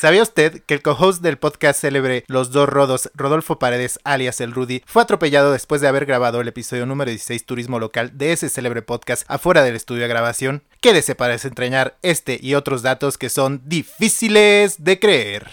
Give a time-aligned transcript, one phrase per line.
[0.00, 4.52] ¿Sabía usted que el co-host del podcast célebre Los Dos Rodos, Rodolfo Paredes, alias el
[4.52, 8.48] Rudy, fue atropellado después de haber grabado el episodio número 16 Turismo Local de ese
[8.48, 10.62] célebre podcast afuera del estudio de grabación?
[10.80, 15.50] Quédese para desentrañar este y otros datos que son difíciles de creer.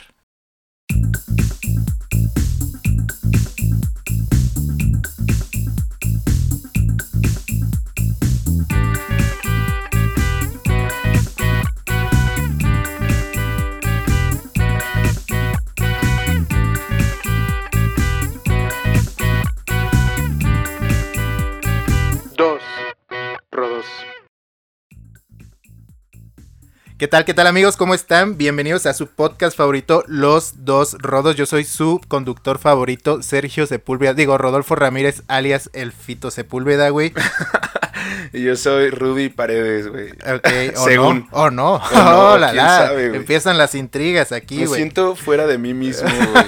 [26.97, 27.77] ¿Qué tal, qué tal amigos?
[27.77, 28.39] ¿Cómo están?
[28.39, 31.35] Bienvenidos a su podcast favorito, Los Dos Rodos.
[31.35, 34.15] Yo soy su conductor favorito, Sergio Sepúlveda.
[34.15, 37.13] Digo, Rodolfo Ramírez, alias El Fito Sepúlveda, güey.
[38.33, 40.09] Y yo soy Rudy Paredes, güey.
[40.11, 41.27] Ok, o Según.
[41.31, 41.75] no, o no.
[41.75, 42.77] O no, Oh, la, quién la.
[42.87, 43.05] sabe.
[43.15, 44.79] Empiezan las intrigas aquí, Me güey.
[44.81, 46.43] siento fuera de mí mismo, güey.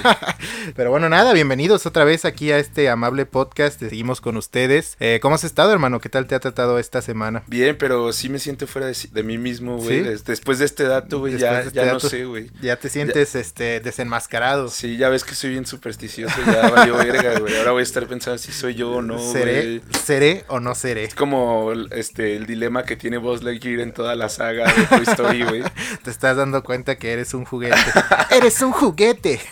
[0.76, 3.80] Pero bueno, nada, bienvenidos otra vez aquí a este amable podcast.
[3.80, 4.96] Seguimos con ustedes.
[5.00, 6.00] Eh, ¿Cómo has estado, hermano?
[6.00, 7.42] ¿Qué tal te ha tratado esta semana?
[7.46, 10.02] Bien, pero sí me siento fuera de, de mí mismo, güey.
[10.02, 12.50] Después de este dato, güey, ya, este ya no sé, güey.
[12.60, 14.68] Ya te sientes este desenmascarado.
[14.68, 17.56] Sí, ya ves que soy bien supersticioso, ya valió verga, güey.
[17.56, 19.80] Ahora voy a estar pensando si soy yo o no, ¿Seré.
[20.04, 21.04] ¿Seré o no seré?
[21.04, 21.39] Es como
[21.90, 25.62] este el dilema que tiene Buzz Lightyear en toda la saga de Toy Story, güey.
[26.02, 27.76] Te estás dando cuenta que eres un juguete.
[28.30, 29.40] ¡Eres un juguete!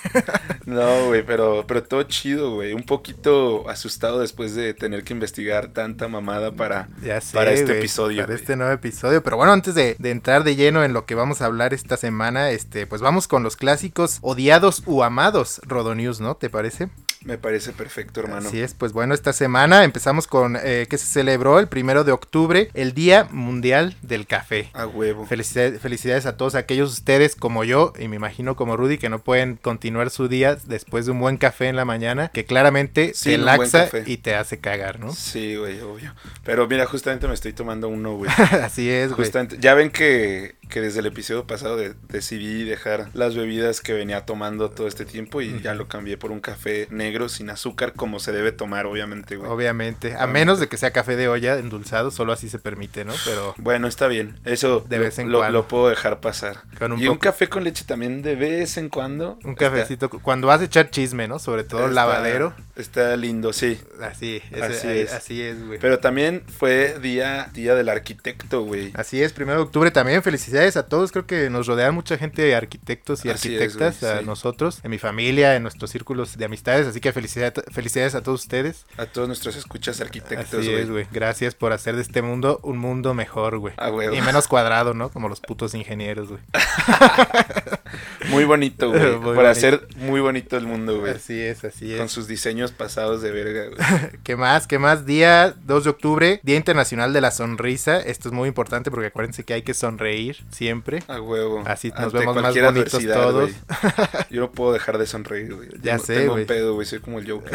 [0.68, 2.74] No, güey, pero, pero todo chido, güey.
[2.74, 8.20] Un poquito asustado después de tener que investigar tanta mamada para, sé, para este episodio.
[8.20, 9.22] Para este nuevo episodio.
[9.22, 11.96] Pero bueno, antes de, de entrar de lleno en lo que vamos a hablar esta
[11.96, 16.36] semana, este, pues vamos con los clásicos odiados u amados Rodonews, ¿no?
[16.36, 16.90] ¿Te parece?
[17.24, 18.48] Me parece perfecto, hermano.
[18.48, 22.12] Así es, pues bueno, esta semana empezamos con eh, que se celebró el primero de
[22.12, 24.70] octubre, el Día Mundial del Café.
[24.72, 25.26] A huevo.
[25.26, 29.18] Felicidades, felicidades a todos aquellos ustedes como yo y me imagino como Rudy que no
[29.18, 33.30] pueden continuar su día después de un buen café en la mañana que claramente Sí,
[33.30, 35.12] te laxa y te hace cagar, ¿no?
[35.12, 36.14] Sí, güey, obvio.
[36.44, 38.30] Pero mira, justamente me estoy tomando uno, güey.
[38.62, 39.24] Así es, güey.
[39.24, 43.92] Justamente, ya ven que, que desde el episodio pasado de- decidí dejar las bebidas que
[43.92, 47.92] venía tomando todo este tiempo y ya lo cambié por un café negro sin azúcar
[47.94, 49.50] como se debe tomar, obviamente, güey.
[49.50, 53.14] Obviamente, a menos de que sea café de olla endulzado, solo así se permite, ¿no?
[53.24, 54.38] Pero Bueno, está bien.
[54.44, 55.58] Eso De vez en lo, cuando.
[55.58, 56.58] lo puedo dejar pasar.
[56.78, 59.38] Con un y un café con leche también de vez en cuando.
[59.44, 61.38] un Está- cafecito, cuando vas a echar chisme, ¿no?
[61.38, 62.52] Sobre todo está- lavadero.
[62.76, 63.78] Está lindo, sí.
[64.02, 65.12] Así, Así es.
[65.12, 65.78] así es, güey.
[65.80, 68.92] Pero también fue día, día del arquitecto, güey.
[68.94, 70.22] Así es, primero de octubre también.
[70.22, 71.12] Felicidades a todos.
[71.12, 74.24] Creo que nos rodean mucha gente, arquitectos y Así es, arquitectas, güey, a sí.
[74.26, 76.86] nosotros, en mi familia, en nuestros círculos de amistades.
[76.86, 78.86] Así que felicidades, felicidades a todos ustedes.
[78.96, 80.82] A todos nuestros escuchas arquitectos, Así güey.
[80.82, 81.06] es, güey.
[81.12, 83.74] Gracias por hacer de este mundo un mundo mejor, güey.
[83.76, 84.14] A huevo.
[84.14, 85.10] Y menos cuadrado, ¿no?
[85.10, 86.40] Como los putos ingenieros, güey.
[88.30, 89.00] Muy bonito, güey.
[89.02, 89.48] Muy Por bonito.
[89.48, 91.12] hacer muy bonito el mundo, güey.
[91.14, 92.12] Así es, así Con es.
[92.12, 94.10] sus diseños pasados de verga, güey.
[94.24, 94.66] ¿Qué más?
[94.66, 95.06] ¿Qué más?
[95.06, 97.98] Día 2 de octubre, Día Internacional de la Sonrisa.
[98.00, 101.02] Esto es muy importante porque acuérdense que hay que sonreír siempre.
[101.08, 101.62] A huevo.
[101.66, 103.50] Así nos Ante vemos más bonitos todos.
[104.30, 105.68] Yo no puedo dejar de sonreír, güey.
[105.82, 106.42] Ya Tengo- sé, Tengo güey.
[106.42, 106.86] un pedo, güey.
[106.86, 107.52] Soy como el Joker.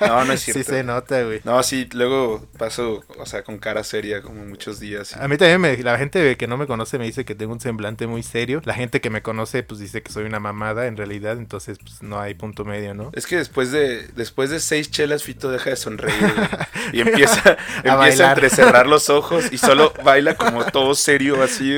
[0.00, 0.62] No, no es cierto.
[0.62, 1.40] Sí se nota, güey.
[1.44, 5.16] No, sí, luego paso, o sea, con cara seria como muchos días.
[5.16, 7.60] A mí también me, la gente que no me conoce me dice que tengo un
[7.60, 8.60] semblante muy serio.
[8.64, 12.02] La gente que me conoce pues dice que soy una mamada en realidad, entonces pues
[12.02, 13.10] no hay punto medio, ¿no?
[13.12, 16.34] Es que después de después de seis chelas, Fito deja de sonreír
[16.92, 21.72] y empieza, empieza a, entrecerrar los ojos y solo baila como todo serio, así,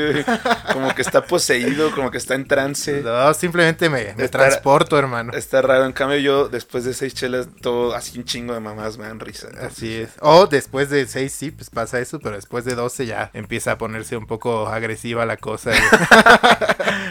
[0.72, 3.02] como que está poseído, como que está en trance.
[3.02, 5.32] No, simplemente me, me Está- transporto, hermano.
[5.32, 8.96] Está raro, en cambio yo después de seis chelas, todo así un chingo de mamás
[8.96, 9.48] me dan risa.
[9.60, 10.10] Así es.
[10.20, 13.78] O después de 6 sí, pues pasa eso, pero después de 12 ya empieza a
[13.78, 15.72] ponerse un poco agresiva la cosa.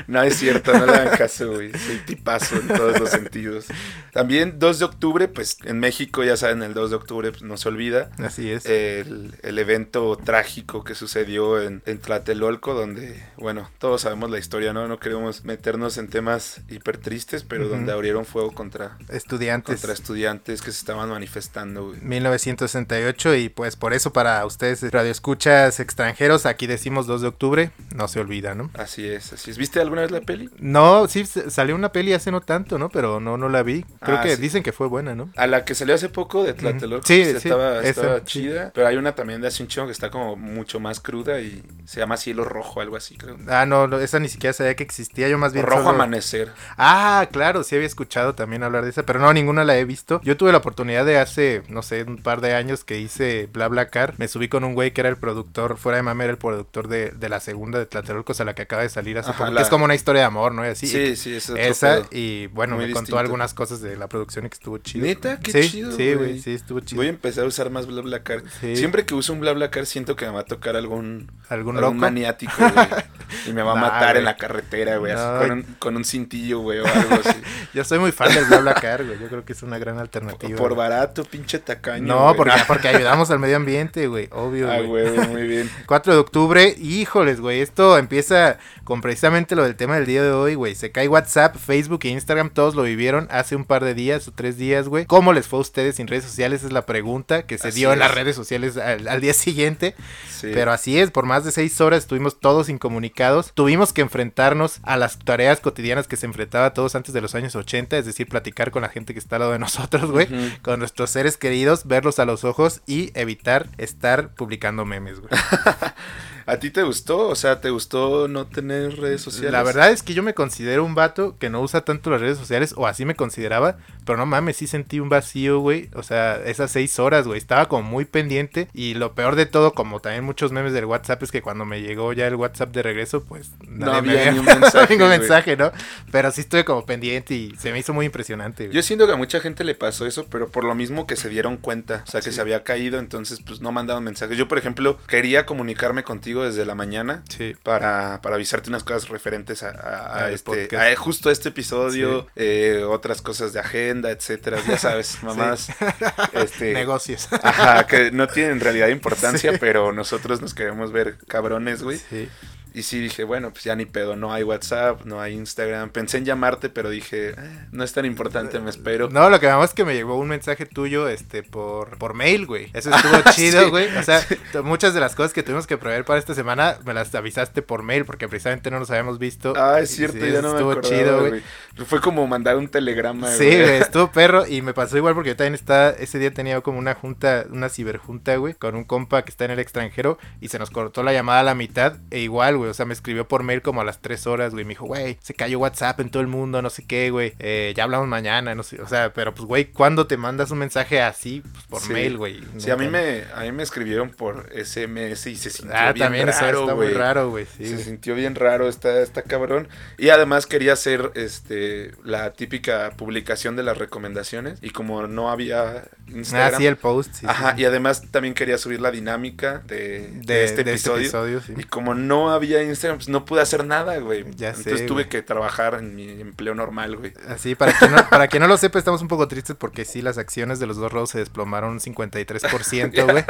[0.07, 1.71] No es cierto, no le hagan caso, güey.
[1.71, 3.65] Soy tipazo en todos los sentidos.
[4.13, 7.57] También 2 de octubre, pues en México, ya saben, el 2 de octubre pues, no
[7.57, 8.09] se olvida.
[8.17, 8.65] Así es.
[8.65, 14.73] El, el evento trágico que sucedió en, en Tlatelolco, donde, bueno, todos sabemos la historia,
[14.73, 14.87] ¿no?
[14.87, 17.75] No queremos meternos en temas hiper tristes, pero Ujú.
[17.75, 19.75] donde abrieron fuego contra, Estudiantes.
[19.75, 21.99] contra estudiantes que se estaban manifestando, güey.
[22.01, 28.07] 1968 y pues por eso para ustedes radioescuchas extranjeros aquí decimos 2 de octubre, no
[28.07, 28.69] se olvida, ¿no?
[28.73, 29.57] Así es, así es.
[29.57, 30.49] ¿Viste alguna vez la peli?
[30.59, 32.89] No, sí salió una peli hace no tanto, ¿no?
[32.89, 33.83] Pero no no la vi.
[34.01, 34.41] Creo Ah, que sí.
[34.41, 35.29] dicen que fue buena, ¿no?
[35.35, 37.49] A la que salió hace poco de Tlatelolco, Sí, pues, sí,
[37.83, 38.71] estaba, chida.
[38.73, 41.63] Pero hay una también de hace un chingo que está como mucho más cruda y
[41.85, 43.37] se llama Cielo Rojo, algo así, creo.
[43.47, 46.51] Ah, no, no, esa ni siquiera sabía que existía, yo más bien Rojo solo- Amanecer.
[46.77, 50.19] Ah, claro, sí había escuchado también hablar de esa, pero no, ninguna la he visto.
[50.23, 54.13] Yo tuve la oportunidad de hace, no sé, un par de años que hice BlaBlaCar.
[54.17, 56.87] Me subí con un güey que era el productor, fuera de mame, era el productor
[56.87, 59.45] de, de la segunda de Tlatelolco, o sea, la que acaba de salir hace Ajá,
[59.45, 59.55] poco.
[59.55, 60.65] que es como una historia de amor, ¿no?
[60.65, 60.87] Y así.
[60.87, 63.19] Sí, sí, eso Esa, y bueno, Muy me contó distinto.
[63.19, 65.05] algunas cosas de la producción y que estuvo chido.
[65.05, 65.39] ¿Neta?
[65.39, 66.39] Qué sí, chido, Sí, güey.
[66.39, 66.97] sí, estuvo chido.
[66.99, 68.43] Voy a empezar a usar más BlaBlaCar.
[68.61, 68.75] Sí.
[68.75, 71.93] Siempre que uso un BlaBlaCar siento que me va a tocar algún, ¿Algún algún loco?
[71.95, 72.73] maniático, güey.
[73.47, 75.13] Y me va a Nah, matar en la carretera, güey.
[75.13, 75.37] No.
[75.39, 77.39] con, un, con un cintillo, güey, o algo así.
[77.75, 79.19] Yo soy muy fan del BlaBlaCar, güey.
[79.19, 80.57] Yo creo que es una gran alternativa.
[80.57, 80.89] Por güey.
[80.89, 82.07] barato, pinche tacaño.
[82.07, 84.29] No, porque, porque ayudamos al medio ambiente, güey.
[84.31, 85.69] Obvio, Ah, güey, muy bien.
[85.85, 90.31] 4 de octubre, híjoles, güey, esto empieza con precisamente lo del tema del día de
[90.31, 90.75] hoy, güey.
[90.75, 94.31] Se cae WhatsApp, Facebook e Instagram, todos lo vivieron hace un par de días o
[94.31, 95.05] tres días, güey.
[95.05, 96.63] ¿Cómo les fue a ustedes sin redes sociales?
[96.63, 98.15] Es la pregunta que se Así dio en las es.
[98.15, 99.95] redes sociales al, al día siguiente.
[100.29, 100.49] Sí.
[100.53, 103.51] Pero así es, por más de seis horas estuvimos todos incomunicados.
[103.53, 107.35] Tuvimos que enfrentarnos a las tareas cotidianas que se enfrentaba a todos antes de los
[107.35, 110.27] años 80, es decir, platicar con la gente que está al lado de nosotros, güey.
[110.61, 115.29] Con nuestros seres queridos, verlos a los ojos y evitar estar publicando memes, güey.
[116.45, 117.27] ¿A ti te gustó?
[117.27, 119.51] O sea, ¿te gustó no tener redes sociales?
[119.51, 122.37] La verdad es que yo me considero un vato que no usa tanto las redes
[122.37, 125.89] sociales, o así me consideraba, pero no mames, sí sentí un vacío, güey.
[125.93, 128.67] O sea, esas seis horas, güey, estaba como muy pendiente.
[128.73, 131.81] Y lo peor de todo, como también muchos memes del WhatsApp, es que cuando me
[131.81, 135.71] llegó ya el WhatsApp de regreso, pues No había mensaje, ningún mensaje, ¿no?
[136.11, 138.75] Pero sí estuve como pendiente y se me hizo muy impresionante, güey.
[138.75, 141.29] Yo siento que a mucha gente le pasó eso, pero por lo mismo que se
[141.29, 142.35] dieron cuenta, o sea, que Sí.
[142.35, 144.37] se había caído, entonces pues no mandaban mensajes.
[144.37, 147.55] Yo, por ejemplo, quería comunicarme contigo desde la mañana Sí.
[147.63, 152.27] para, para avisarte unas cosas referentes a, a- a este, a justo a este episodio,
[152.35, 155.69] eh, otras cosas de agenda, etcétera, ya sabes, mamás,
[156.33, 157.27] este, Negocios.
[157.43, 161.97] ajá, que no tienen en realidad importancia, pero nosotros nos queremos ver cabrones, güey.
[161.97, 162.29] Sí.
[162.79, 165.89] Y sí dije, bueno, pues ya ni pedo, no hay WhatsApp, no hay Instagram.
[165.89, 167.35] Pensé en llamarte, pero dije, "Eh,
[167.73, 169.09] no es tan importante, me espero.
[169.09, 172.45] No, lo que más es que me llegó un mensaje tuyo, este, por, por mail,
[172.45, 172.69] güey.
[172.73, 173.69] Eso estuvo Ah, chido, sí.
[173.69, 173.97] güey.
[173.97, 174.25] O sea,
[174.63, 177.83] muchas de las cosas que tuvimos que prever para esta semana, me las avisaste por
[177.83, 179.53] mail, porque precisamente no nos habíamos visto.
[179.57, 181.29] Ah, es cierto, Sí, ya no me estuvo acordaba, chido, güey.
[181.31, 181.85] güey.
[181.85, 185.35] Fue como mandar un telegrama, Sí, güey, estuvo perro y me pasó igual porque yo
[185.35, 189.31] también estaba, ese día tenía como una junta, una ciberjunta, güey, con un compa que
[189.31, 192.55] está en el extranjero y se nos cortó la llamada a la mitad e igual,
[192.57, 194.85] güey, o sea, me escribió por mail como a las tres horas, güey, me dijo,
[194.85, 198.07] güey, se cayó WhatsApp en todo el mundo, no sé qué, güey, eh, ya hablamos
[198.07, 201.41] mañana, no sé, o sea, pero pues, güey, ¿cuándo te mandas un mensaje así?
[201.41, 201.93] Pues por Sí.
[201.93, 202.41] mail, güey.
[202.57, 206.05] Sí, a mí me, a mí me escribieron por SMS y se sintió Ah, bien
[206.05, 206.97] también raro, está muy güey.
[206.97, 207.65] raro, güey, sí.
[207.65, 207.85] se güey.
[207.85, 209.67] sintió bien raro, está, está cabrón.
[209.97, 214.59] Y además quería hacer este la típica publicación de las recomendaciones.
[214.61, 216.53] Y como no había Instagram.
[216.53, 217.25] Ah, sí, el post, sí.
[217.27, 217.61] Ajá, sí.
[217.61, 221.41] y además también quería subir la dinámica de, de de, este de episodio.
[221.57, 224.25] Y como no había Instagram, pues no pude hacer nada, güey.
[224.35, 225.09] Ya sé, Entonces tuve güey.
[225.09, 227.13] que trabajar en mi empleo normal, güey.
[227.27, 230.01] Así, para que, no, para que no lo sepa, estamos un poco tristes porque sí,
[230.01, 233.23] las acciones de los dos rodos se desplomaron un 53%, güey.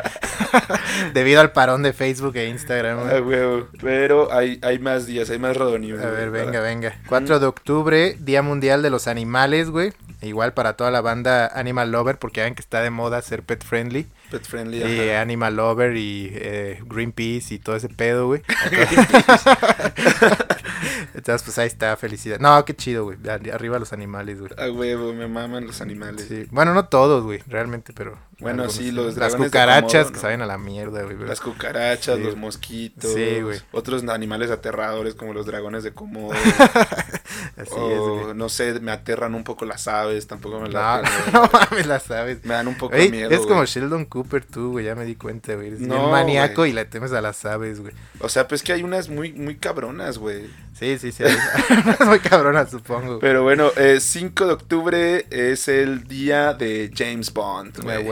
[1.13, 3.15] Debido al parón de Facebook e Instagram, güey.
[3.15, 3.63] Ah, güey.
[3.81, 6.01] Pero hay, hay más días, hay más rodonios.
[6.01, 6.95] A ver, venga, venga.
[7.07, 9.93] 4 de octubre, Día Mundial de los Animales, güey.
[10.21, 13.63] Igual para toda la banda Animal Lover, porque ven que está de moda ser pet
[13.63, 14.05] friendly.
[14.29, 14.83] Pet friendly.
[14.83, 15.21] Y ajá.
[15.21, 18.41] Animal Lover y eh, Greenpeace y todo ese pedo, güey.
[21.13, 22.39] Entonces, pues ahí está, felicidad.
[22.39, 23.17] No, qué chido, güey.
[23.19, 24.51] Arri- Arriba los animales, güey.
[24.57, 26.25] A huevo, me maman los animales.
[26.27, 26.47] Sí.
[26.51, 28.17] Bueno, no todos, güey, realmente, pero.
[28.39, 30.19] Bueno, algunos sí, los Las cucarachas que ¿no?
[30.19, 31.17] saben a la mierda, güey.
[31.27, 32.23] Las cucarachas, Sí.
[32.23, 33.59] los mosquitos, Sí, güey.
[33.71, 36.33] otros animales aterradores como los dragones de Komodo.
[37.57, 38.35] Así o, es, güey.
[38.35, 41.03] no sé, me aterran un poco las aves, tampoco me No, las
[41.33, 42.43] no mames, las sabes.
[42.45, 43.29] Me dan un poco de miedo.
[43.29, 43.67] es como güey.
[43.67, 45.67] Sheldon Cooper tú, güey, ya me di cuenta, güey.
[45.67, 46.71] Eres No, bien maníaco güey.
[46.71, 47.93] y le temes a las aves, güey.
[48.21, 50.49] O sea, pues que hay unas muy, muy cabronas, güey.
[50.73, 51.23] Sí, sí, sí.
[52.05, 53.07] muy cabrona, supongo.
[53.07, 53.19] güey.
[53.19, 57.73] Pero bueno, eh, 5 de octubre es el día de James Bond.
[57.77, 58.03] De güey.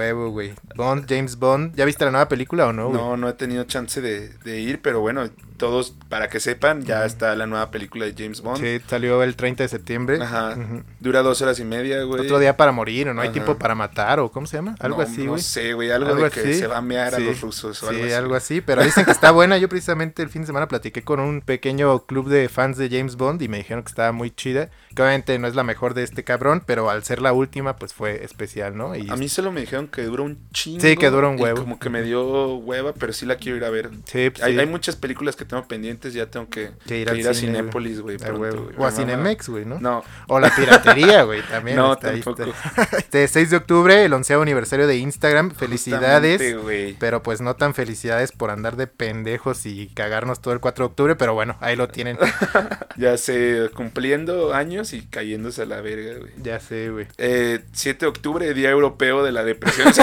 [0.75, 1.75] Bond, James Bond.
[1.75, 2.89] ¿Ya viste la nueva película o no?
[2.91, 5.27] No, no he tenido chance de ir, pero bueno,
[5.57, 8.61] todos, para que sepan, ya está la nueva película de James Bond.
[8.61, 10.19] Sí, salió el 30 de septiembre.
[10.21, 10.55] Ajá.
[10.99, 12.21] Dura dos horas y media, güey.
[12.21, 14.75] Otro día para morir, o no hay tiempo para matar, o ¿cómo se llama?
[14.79, 15.41] Algo No, así, No güey.
[15.41, 16.53] sé, güey, algo, Algo de que así.
[16.55, 17.23] se va a mear a Sí.
[17.25, 18.13] los rusos o Sí, algo así.
[18.13, 19.57] algo así, pero dicen que está buena.
[19.57, 23.15] Yo precisamente el fin de semana platiqué con un pequeño club de fans de James
[23.15, 24.69] Bond y me dijeron que estaba muy chida.
[24.95, 27.93] Que obviamente no es la mejor de este cabrón, pero al ser la última, pues
[27.93, 28.95] fue especial, ¿no?
[28.95, 30.79] Y A mí solo me dijeron que dura un chingo.
[30.81, 31.61] Sí, que dura un huevo.
[31.61, 33.89] como que me dio hueva, pero sí la quiero ir a ver.
[34.05, 37.07] sí, pues, Hay, sí, hay muchas películas que tengo pendientes, ya tengo que, que ir
[37.09, 37.57] que ir a cine.
[37.57, 38.17] Cinépolis, güey.
[38.77, 38.91] O a.
[38.91, 39.79] Cinemex, güey, ¿no?
[39.79, 41.77] No, O la piratería, güey, también.
[41.77, 42.33] no, está ahí, está.
[42.35, 42.57] tampoco.
[42.97, 45.51] Este 6 de octubre, el onceavo aniversario de Instagram.
[45.51, 46.55] Felicidades.
[46.99, 50.87] Pero pues no tan felicidades por andar de pendejos y cagarnos todo el 4 de
[50.87, 52.17] octubre, pero bueno, ahí lo tienen.
[52.97, 56.31] Ya sé, cumpliendo años y cayéndose a la verga, güey.
[56.41, 57.07] ya sé, güey.
[57.17, 59.93] Eh, 7 de octubre, Día Europeo de la Depresión.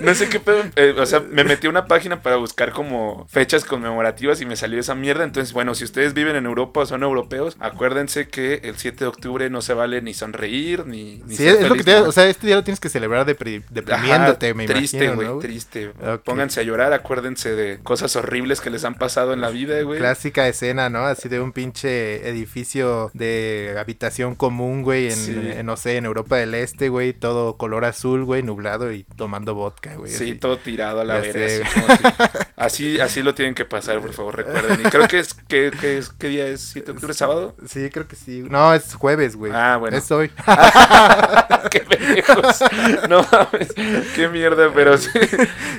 [0.00, 0.62] no sé qué pedo.
[0.76, 4.03] eh, o sea, me metí a una página para buscar como fechas conmemorativas
[4.40, 5.24] y me salió esa mierda.
[5.24, 9.06] Entonces, bueno, si ustedes viven en Europa o son europeos, acuérdense que el 7 de
[9.06, 11.22] octubre no se vale ni sonreír ni.
[11.26, 12.08] ni Sí, ser es lo que te ¿no?
[12.08, 15.26] O sea, este día lo tienes que celebrar depri- Ajá, deprimiéndote, me triste, imagino, güey,
[15.28, 15.46] ¿no, güey?
[15.46, 15.92] triste.
[16.24, 19.98] Pónganse a llorar, acuérdense de cosas horribles que les han pasado en la vida, güey.
[19.98, 21.04] Clásica escena, ¿no?
[21.06, 25.32] Así de un pinche edificio de habitación común, güey, en, Sí.
[25.56, 29.54] en, no sé, en Europa del Este, güey, todo color azul, güey, nublado y tomando
[29.54, 30.10] vodka, güey.
[30.12, 30.34] Sí, así.
[30.34, 31.34] todo tirado a la verga.
[32.56, 34.80] Así, así, así lo tienen que pasar, por favor, recuerden.
[34.80, 36.74] Y creo que es, que, que es ¿qué día es?
[36.74, 37.56] ¿7 de octubre, sábado?
[37.66, 38.44] Sí, creo que sí.
[38.48, 39.50] No, es jueves, güey.
[39.52, 39.96] Ah, bueno.
[39.96, 40.30] Es hoy.
[41.70, 42.60] qué pendejos.
[43.08, 43.72] No mames,
[44.14, 45.10] qué mierda, pero sí.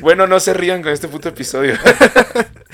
[0.02, 1.76] Bueno, no se rían con este puto episodio.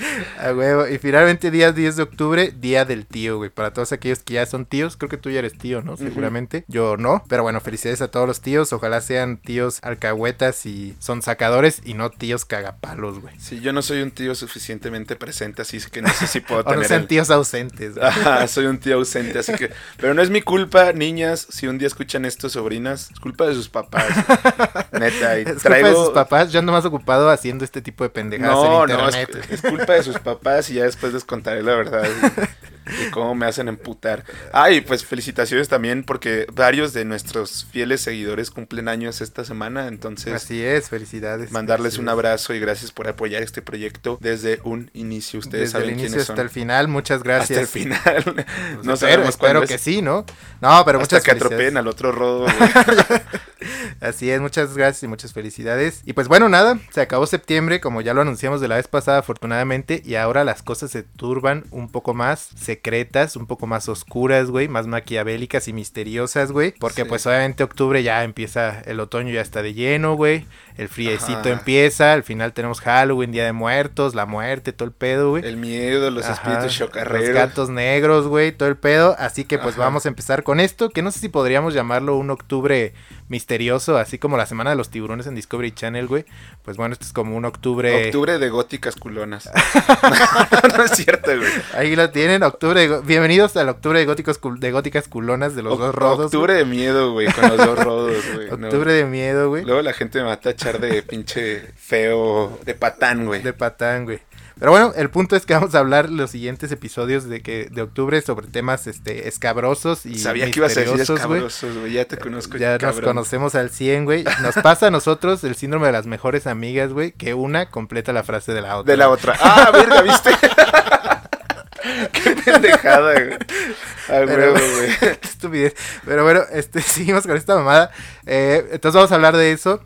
[0.42, 0.88] A huevo.
[0.88, 3.50] Y finalmente, día 10 de octubre, día del tío, güey.
[3.50, 5.96] Para todos aquellos que ya son tíos, creo que tú ya eres tío, ¿no?
[5.96, 6.64] Seguramente.
[6.68, 7.22] Yo no.
[7.28, 8.72] Pero bueno, felicidades a todos los tíos.
[8.72, 13.38] Ojalá sean tíos alcahuetas y son sacadores y no tíos cagapalos, güey.
[13.38, 16.64] Sí, yo no soy un tío suficientemente presente, así que no sé si puedo O
[16.64, 17.96] no tener sean el- tíos ausentes.
[17.98, 19.70] Ajá, soy un tío ausente, así que...
[19.98, 23.54] Pero no es mi culpa, niñas, si un día escuchan esto, sobrinas, es culpa de
[23.54, 24.06] sus papás.
[24.92, 26.50] Neta, y Es culpa de sus papás.
[26.52, 29.48] Yo ando más ocupado haciendo este tipo de pendejadas No, en no, es, internet.
[29.50, 30.31] es culpa de sus papás
[30.70, 32.02] y ya después les contaré la verdad
[32.86, 34.24] y, y cómo me hacen emputar.
[34.52, 40.32] Ay, pues felicitaciones también porque varios de nuestros fieles seguidores cumplen años esta semana, entonces
[40.34, 41.50] Así es, felicidades.
[41.52, 45.40] mandarles un abrazo y gracias por apoyar este proyecto desde un inicio.
[45.40, 46.44] Ustedes Desde el saben inicio quiénes hasta son.
[46.46, 47.58] el final, muchas gracias.
[47.58, 48.22] Hasta el final.
[48.24, 48.36] Pues
[48.84, 50.24] no espero, sabemos espero que sí, ¿no?
[50.60, 52.46] No, pero Hasta muchas que atropellen al otro rodo.
[54.00, 56.02] Así es, muchas gracias y muchas felicidades.
[56.04, 59.18] Y pues bueno, nada, se acabó septiembre, como ya lo anunciamos de la vez pasada,
[59.18, 64.48] afortunadamente, y ahora las cosas se turban un poco más secretas, un poco más oscuras,
[64.50, 67.08] güey, más maquiavélicas y misteriosas, güey, porque Sí.
[67.08, 71.50] pues obviamente octubre ya empieza, el otoño ya está de lleno, güey, el friecito Ajá.
[71.50, 75.44] empieza, al final tenemos Halloween, Día de Muertos, la muerte, todo el pedo, güey.
[75.46, 77.34] el miedo, los Ajá, espíritus Los chocarreros.
[77.34, 79.14] gatos negros, güey, todo el pedo.
[79.18, 79.84] Así que pues Ajá.
[79.84, 82.94] vamos a empezar con esto, que no sé si podríamos llamarlo un octubre
[83.28, 86.24] misterioso, así como la semana de los tiburones en Discovery Channel, güey.
[86.62, 88.06] Pues bueno, esto es como un octubre...
[88.06, 89.50] Octubre de góticas culonas.
[90.76, 91.50] no es cierto, güey.
[91.74, 92.88] Ahí lo tienen, octubre...
[92.88, 96.26] de Bienvenidos al octubre de, góticos cul- de góticas culonas de los dos rodos.
[96.26, 98.48] Octubre de miedo, güey, con los dos rodos, güey.
[98.58, 98.66] no.
[98.68, 99.64] Octubre de miedo, güey.
[99.64, 103.42] Luego la gente me va a tachar de pinche feo, de patán, güey.
[103.42, 104.20] De patán, güey.
[104.58, 107.82] Pero bueno, el punto es que vamos a hablar los siguientes episodios de que de
[107.82, 111.92] octubre sobre temas este escabrosos y Sabía que ibas a decir escabrosos, güey.
[111.94, 113.04] Ya te conozco, Ya nos cabrón.
[113.04, 114.24] conocemos al 100, güey.
[114.42, 118.22] Nos pasa a nosotros el síndrome de las mejores amigas, güey, que una completa la
[118.22, 118.92] frase de la otra.
[118.92, 119.36] De la otra.
[119.40, 120.30] ¡Ah, verga, viste!
[122.12, 123.32] Qué pendejada, güey.
[123.34, 124.96] A Pero- huevo, güey.
[125.00, 125.74] Qué estupidez.
[126.04, 127.90] Pero bueno, este, seguimos con esta mamada.
[128.26, 129.84] Eh, entonces vamos a hablar de eso.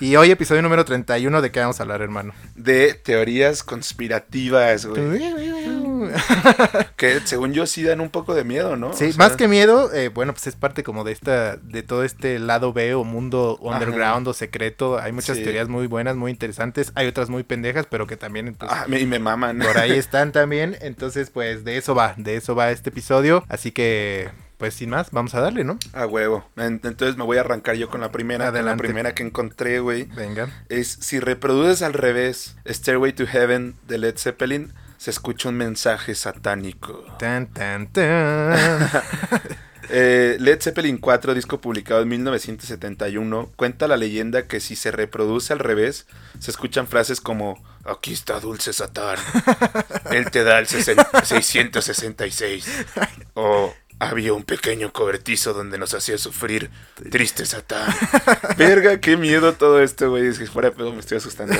[0.00, 2.32] Y hoy, episodio número 31, ¿de qué vamos a hablar, hermano?
[2.54, 5.20] De teorías conspirativas, güey.
[6.96, 8.94] Que según yo sí dan un poco de miedo, ¿no?
[8.94, 11.82] Sí, O sea, más que miedo, eh, bueno, pues es parte como de esta, de
[11.82, 14.98] todo este lado B o mundo underground o secreto.
[14.98, 15.42] Hay muchas Sí.
[15.42, 16.92] teorías muy buenas, muy interesantes.
[16.94, 19.58] Hay otras muy pendejas, pero que también pues, Ah, me- y me maman.
[19.58, 20.76] por ahí están también.
[20.80, 23.44] Entonces, pues de eso va, de eso va este episodio.
[23.50, 24.30] Así que,
[24.60, 25.76] pues sin más, vamos a darle, ¿no?
[25.92, 26.48] A huevo.
[26.56, 28.44] En- Entonces me voy a arrancar yo con la primera.
[28.44, 28.82] con Adelante.
[28.84, 30.04] La primera que encontré, güey.
[30.04, 30.48] Venga.
[30.68, 36.14] Es si reproduces al revés Stairway to Heaven de Led Zeppelin, se escucha un mensaje
[36.14, 37.04] satánico.
[37.18, 38.54] Tan, tan, tan.
[39.92, 45.52] Eh, Led Zeppelin 4, disco publicado en 1971, cuenta la leyenda que si se reproduce
[45.52, 46.06] al revés,
[46.38, 49.16] se escuchan frases como Aquí está Dulce Satán,
[50.12, 52.68] él te da el sesen- 666,
[53.34, 56.70] o había un pequeño cobertizo donde nos hacía sufrir,
[57.10, 57.94] triste Satán.
[58.56, 61.54] Verga, qué miedo todo esto, güey, si fuera de pedo me estoy asustando.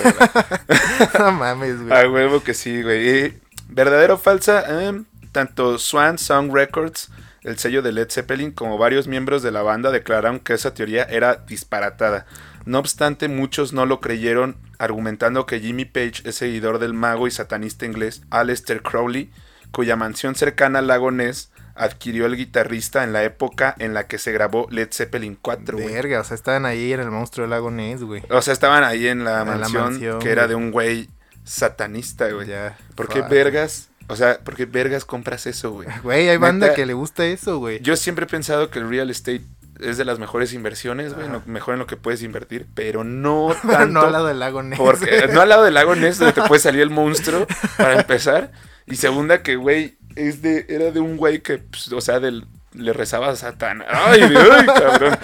[1.18, 1.92] no mames, güey.
[1.92, 3.38] A huevo que sí, güey.
[3.68, 4.87] ¿Verdadero o falsa?
[4.87, 7.11] Em, tanto Swan Song Records,
[7.42, 11.04] el sello de Led Zeppelin, como varios miembros de la banda declararon que esa teoría
[11.04, 12.25] era disparatada.
[12.64, 17.30] No obstante, muchos no lo creyeron, argumentando que Jimmy Page es seguidor del mago y
[17.30, 19.30] satanista inglés Aleister Crowley,
[19.73, 24.18] cuya mansión cercana al lago Ness adquirió el guitarrista en la época en la que
[24.18, 25.78] se grabó Led Zeppelin 4.
[25.78, 25.92] güey.
[25.92, 28.22] Verga, o sea, estaban ahí en el monstruo del lago Ness, güey.
[28.30, 31.08] O sea, estaban ahí en la En la mansión, que era de un güey
[31.44, 32.46] satanista, güey.
[32.46, 32.76] Ya.
[32.94, 33.88] ¿Por qué vergas?
[34.08, 35.88] O sea, ¿por qué vergas compras eso, güey?
[36.02, 37.80] Güey, hay banda Neta, que le gusta eso, güey.
[37.80, 39.42] Yo siempre he pensado que el real estate
[39.78, 43.87] es de las mejores inversiones, güey, mejor en lo que puedes invertir, pero no tanto.
[43.87, 44.78] no al lado del lago Ness.
[44.78, 47.46] porque, no al lado del lago Ness, donde te puede salir el monstruo,
[47.76, 48.50] para empezar.
[48.87, 52.46] Y segunda, que, güey, es de, era de un güey que, pues, o sea, del,
[52.73, 53.85] le rezaba a Satán.
[53.89, 55.19] Ay, ay, cabrón.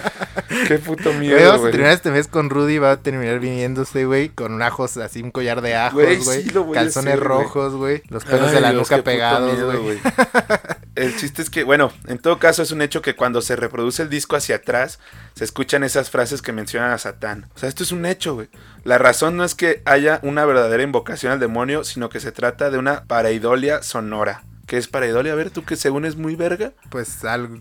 [0.67, 1.71] Qué puto Güey, miedo, vamos a güey.
[1.71, 5.61] terminar este mes con Rudy, va a terminar viniéndose, güey, con ajos, así un collar
[5.61, 7.27] de ajos, Güey, güey, sí calzones güey.
[7.27, 9.99] rojos, güey, los pelos Ay, de la Dios, nuca pegados, miedo, güey.
[10.95, 14.01] El chiste es que, bueno, en todo caso es un hecho que cuando se reproduce
[14.01, 14.99] el disco hacia atrás,
[15.35, 17.47] se escuchan esas frases que mencionan a Satán.
[17.55, 18.49] O sea, esto es un hecho, güey.
[18.83, 22.71] La razón no es que haya una verdadera invocación al demonio, sino que se trata
[22.71, 24.43] de una pareidolia sonora.
[24.67, 25.31] ¿Qué es pareidolia?
[25.31, 26.73] A ver, tú que según es muy verga.
[26.89, 27.57] Pues algo...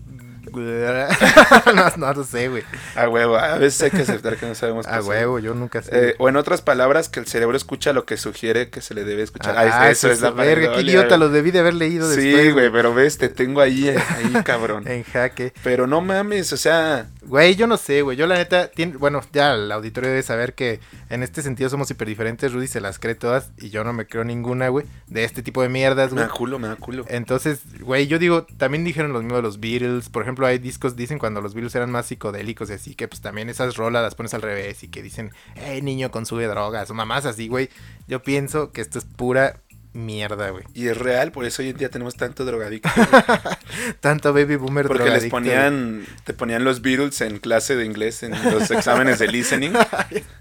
[0.57, 2.63] no, no lo sé, güey.
[2.95, 5.83] A huevo, a veces hay que aceptar que no sabemos qué A huevo, yo nunca
[5.83, 6.11] sé.
[6.11, 9.05] Eh, o en otras palabras, que el cerebro escucha lo que sugiere que se le
[9.05, 9.55] debe escuchar.
[9.57, 12.55] Ah, eso es la verga, qué idiota, lo debí de haber leído Sí, después.
[12.55, 14.85] güey, pero ves, te tengo ahí, ahí, cabrón.
[14.97, 15.53] En jaque.
[15.63, 18.17] Pero no mames, o sea, Güey, yo no sé, güey.
[18.17, 20.81] Yo la neta, tiene, bueno, ya el auditorio debe saber que
[21.11, 22.53] en este sentido somos hiper diferentes.
[22.53, 24.87] Rudy se las cree todas y yo no me creo ninguna, güey.
[25.09, 26.29] De este tipo de mierdas, me güey.
[26.29, 27.05] da culo, me da culo.
[27.09, 30.09] Entonces, güey, yo digo, también dijeron lo mismo de los Beatles.
[30.09, 33.21] Por ejemplo, hay discos, dicen cuando los Beatles eran más psicodélicos y así, que pues
[33.21, 36.95] también esas rolas las pones al revés y que dicen, hey, niño, consume drogas o
[36.95, 37.71] mamás así, güey.
[38.07, 39.61] Yo pienso que esto es pura
[39.97, 40.65] mierda, güey.
[40.75, 42.89] Y es real, por eso hoy en día tenemos tanto drogadicto.
[44.01, 48.23] Tanto baby boomer Porque les drogadicto, ponían, te ponían los Beatles en clase de inglés
[48.23, 49.73] en los exámenes de listening.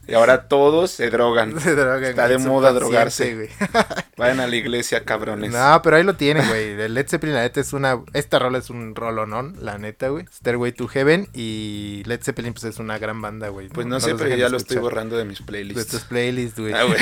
[0.08, 1.60] Y ahora todos se drogan.
[1.60, 3.36] Se drogan, Está güey, de moda drogarse.
[3.36, 3.50] güey.
[4.18, 5.52] Vayan a la iglesia, cabrones.
[5.52, 6.80] No, pero ahí lo tienen, güey.
[6.80, 8.00] El Led Zeppelin, la neta, es una.
[8.14, 10.26] Esta rola es un rolonón, la neta, güey.
[10.34, 11.28] Stairway to Heaven.
[11.34, 13.68] Y Led Zeppelin, pues es una gran banda, güey.
[13.70, 15.82] Pues no, sé, los pero ya de lo estoy borrando de mis De playlists.
[15.82, 16.74] estos playlists, güey.
[16.74, 17.00] Ah, güey.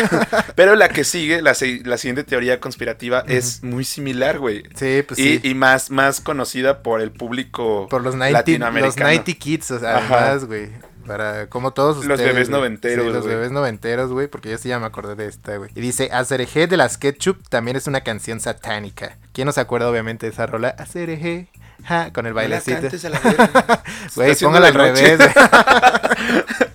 [0.55, 1.55] Pero la que sigue, la,
[1.85, 4.63] la siguiente teoría conspirativa, es muy similar, güey.
[4.75, 5.49] Sí, pues y, sí.
[5.49, 9.05] y más, más conocida por el público Por los 90, los latinoamericano.
[9.09, 10.19] 90 kids, o sea, Ajá.
[10.25, 10.69] además, güey.
[11.05, 12.59] Para, como todos Los ustedes, bebés güey.
[12.61, 15.69] noventeros, Sí, los bebés noventeros, güey, porque yo sí ya me acordé de esta, güey.
[15.75, 19.17] Y dice, Azereje de las Ketchup también es una canción satánica.
[19.33, 20.69] ¿Quién no se acuerda, obviamente, de esa rola?
[20.77, 21.49] Azereje,
[21.83, 22.87] ja, con el bailecito.
[24.15, 25.17] Güey, póngala al noche.
[25.17, 26.43] revés, güey.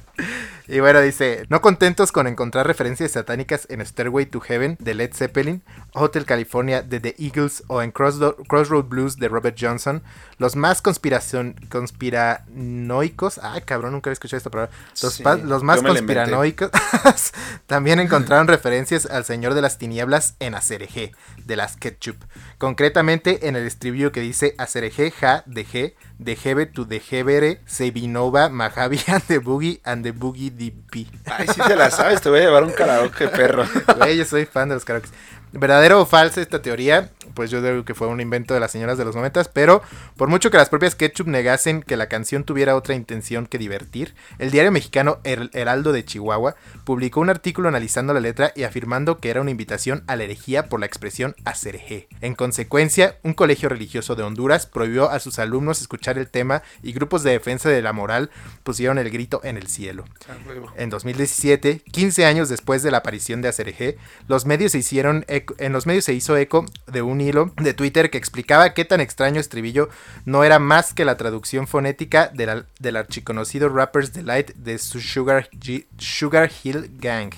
[0.71, 5.15] Y bueno, dice, no contentos con encontrar referencias satánicas en Stairway to Heaven de Led
[5.15, 5.63] Zeppelin,
[5.95, 10.03] Hotel California de The Eagles o en Crossro- Crossroad Blues de Robert Johnson,
[10.38, 15.63] los más conspiración, conspiranoicos, ay cabrón, nunca había escuchado esta palabra, los, Sí, pa- los
[15.63, 16.71] más conspiranoicos
[17.67, 21.13] también encontraron referencias al Señor de las Tinieblas en Acereje,
[21.45, 22.17] de las Ketchup,
[22.58, 27.60] concretamente en el estribillo que dice Acereje, ja, de G, de Hebe to de Hebere,
[27.67, 31.06] Sebinova, Mahavi and the Boogie and the Boogie DP.
[31.26, 33.65] Ay, sí te la sabes, te voy a llevar un karaoke, perro.
[33.99, 35.10] Güey, yo soy fan de los karaokes.
[35.52, 37.10] ¿Verdadero o falsa esta teoría?
[37.34, 39.82] Pues yo digo que fue un invento de las señoras de los noventas, pero
[40.17, 44.14] por mucho que las propias Ketchup negasen que la canción tuviera otra intención que divertir,
[44.38, 49.19] el diario mexicano El Heraldo de Chihuahua publicó un artículo analizando la letra y afirmando
[49.19, 52.08] que era una invitación a la herejía por la expresión acerejé.
[52.21, 56.93] En consecuencia, un colegio religioso de Honduras prohibió a sus alumnos escuchar el tema y
[56.93, 58.30] grupos de defensa de la moral
[58.62, 60.04] pusieron el grito en el cielo.
[60.28, 60.34] Ah.
[60.76, 65.73] En 2017, 15 años después de la aparición de Acerejé, los medios se hicieron en
[65.73, 69.88] los medios se hizo eco de un de Twitter que explicaba qué tan extraño estribillo
[70.25, 75.86] no era más que la traducción fonética del archiconocido Rapper's Delight de su Sugar, G-
[75.99, 77.32] Sugar Hill Gang.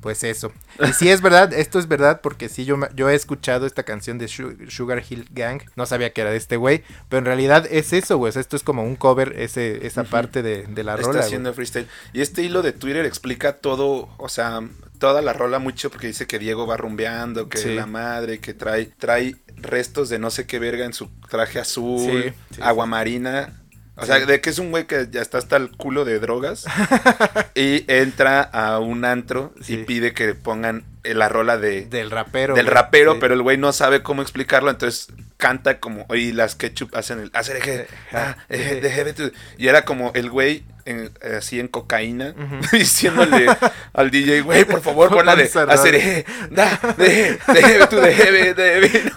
[0.00, 0.52] Pues eso.
[0.88, 4.16] Y si es verdad, esto es verdad porque sí, yo, yo he escuchado esta canción
[4.18, 5.60] de Su- Sugar Hill Gang.
[5.74, 8.30] No sabía que era de este güey, pero en realidad es eso, güey.
[8.30, 11.18] o sea, esto es como un cover, ese, esa parte de, de la Está rola.
[11.18, 11.26] güey.
[11.26, 11.88] haciendo freestyle.
[12.12, 14.60] Y este hilo de Twitter explica todo, o sea,
[15.00, 17.74] toda la rola mucho porque dice que Diego va rumbeando, que Sí.
[17.74, 22.22] la madre, que trae, trae restos de no sé qué verga en su traje azul,
[22.22, 23.57] Sí, sí, agua marina.
[24.00, 26.64] O sea, de que es un güey que ya está hasta el culo de drogas
[27.54, 32.54] y entra a un antro y pide que pongan la rola de, Del rapero.
[32.54, 33.18] del rapero, Sí.
[33.20, 35.08] pero el güey no sabe cómo explicarlo, entonces
[35.38, 39.68] canta como, y las ketchup hacen el, hacer eje, ah, eje, de jebe tu", y
[39.68, 42.34] era como el güey en- así en cocaína,
[42.72, 43.46] diciéndole
[43.94, 49.12] al DJ, güey, por favor, pon la de hacer eje, da, de, de de de.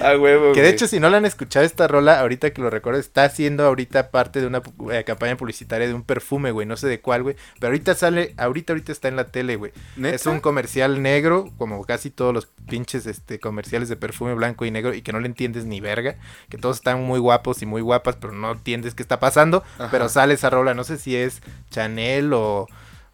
[0.00, 2.70] A huevo, Que de hecho, si no la han escuchado esta rola, ahorita que lo
[2.70, 6.66] recuerdo, está haciendo ahorita parte de una eh, campaña publicitaria de un perfume, güey.
[6.66, 7.36] No sé de cuál, güey.
[7.58, 9.72] Pero ahorita sale, ahorita, ahorita está en la tele, güey.
[10.02, 14.70] Es un comercial negro, como casi todos los pinches este, comerciales de perfume blanco y
[14.70, 16.16] negro, y que no le entiendes ni verga.
[16.48, 19.62] Que todos están muy guapos y muy guapas, pero no entiendes qué está pasando.
[19.78, 19.88] Ajá.
[19.90, 22.66] Pero sale esa rola, no sé si es Chanel o.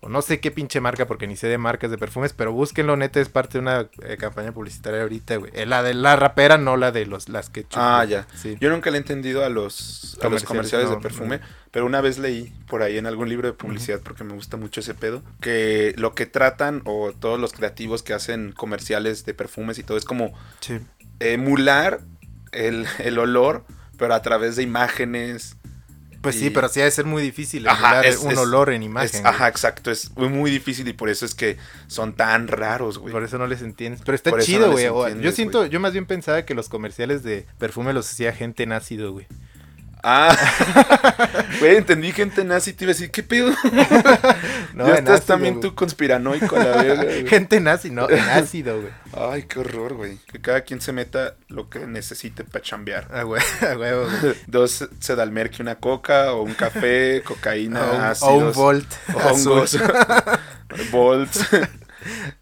[0.05, 2.97] o no sé qué pinche marca, porque ni sé de marcas de perfumes, pero búsquenlo,
[2.97, 5.53] neta, es parte de una eh, campaña publicitaria ahorita, güey.
[5.55, 8.27] Eh, La de la rapera, no la de los las que Ah, ya.
[8.35, 8.57] Sí.
[8.61, 11.45] Yo nunca le he entendido a los, a los Comerciales, no, de perfume, no.
[11.71, 14.81] pero una vez leí por ahí en algún libro de publicidad, porque me gusta mucho
[14.81, 19.79] ese pedo, que lo que tratan o todos los creativos que hacen comerciales de perfumes
[19.79, 20.81] y todo es como Sí.
[21.21, 22.01] emular
[22.51, 23.65] el, el olor,
[23.99, 25.57] pero a través de imágenes.
[26.23, 28.83] Pues sí, pero sí ha de ser muy difícil Ajá, es- un es- olor en
[28.83, 29.27] Es- imagen.
[29.27, 31.59] ajá, exacto, es muy, muy difícil y por eso es que
[31.89, 33.13] son tan raros, güey.
[33.13, 34.01] Por eso no les entiendes.
[34.05, 34.85] Pero está Por chido, güey.
[35.21, 35.71] yo siento, güey.
[35.71, 39.27] yo más bien pensaba que los comerciales de perfume los hacía gente en ácido, güey.
[40.05, 40.37] Ah,
[41.61, 43.53] güey, entendí gente nazi y te iba a decir, ¿qué pedo?
[44.75, 45.69] No, ya estás ácido, también güey.
[45.69, 47.27] tú conspiranoico a la verga, güey.
[47.29, 48.93] Gente nazi, no, en ácido, güey.
[49.15, 50.17] Ay, qué horror, güey.
[50.33, 53.07] Que cada quien se meta lo que necesite para chambear.
[53.15, 54.35] A hue- a huevo, güey.
[54.47, 58.93] Dos sedalmerque, una coca, o un café, cocaína, O un- ácidos, o un Volt.
[59.15, 59.93] hongos, azul.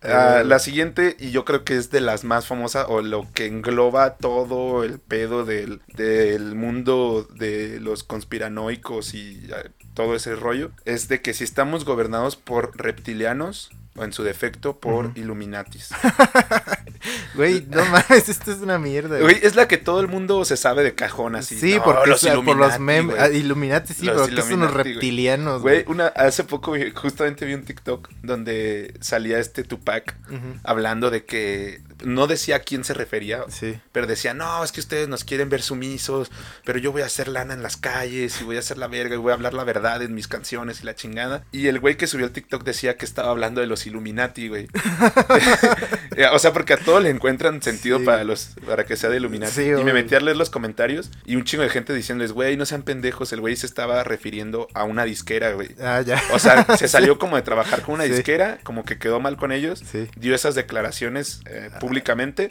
[0.03, 3.27] Ah, Eh, la siguiente, y yo creo que es de las más famosas, o lo
[3.33, 10.35] que engloba todo el pedo del, del mundo de los conspiranoicos y ah, todo ese
[10.37, 15.13] rollo, es de que si estamos gobernados por reptilianos, o en su defecto, por Ujú.
[15.17, 15.91] Illuminatis.
[17.35, 19.19] Güey, no mames, esto es una mierda.
[19.21, 21.59] Güey, es la que todo el mundo se sabe de cajón así.
[21.59, 23.17] sí, No, porque los o sea, por los memes.
[23.19, 24.71] ah, Illuminati sí, Los pero que son güey.
[24.73, 30.17] reptilianos, Güey, una, hace poco justamente vi un TikTok donde salía este Tupac
[30.65, 33.79] hablando de que no decía a quién se refería, Sí.
[33.93, 36.31] pero decía, no, es que ustedes nos quieren ver sumisos,
[36.65, 39.15] pero yo voy a hacer lana en las calles y voy a hacer la verga
[39.15, 41.45] y voy a hablar la verdad en mis canciones y la chingada.
[41.53, 44.69] Y el güey que subió el TikTok decía que estaba hablando de los Illuminati, güey.
[46.33, 48.05] o sea, porque a todos le encuentran sentido Sí.
[48.05, 49.53] para los para que sea de Illuminati.
[49.53, 52.57] Sí, y me metí a leer los comentarios y un chingo de gente diciéndoles, güey,
[52.57, 55.69] no sean pendejos, el güey se estaba refiriendo a una disquera, güey.
[55.81, 56.21] Ah, ya.
[56.33, 59.53] O sea, se salió como de trabajar con una disquera, como que quedó mal con
[59.53, 60.09] ellos, Sí.
[60.17, 62.51] dio esas declaraciones eh, públicamente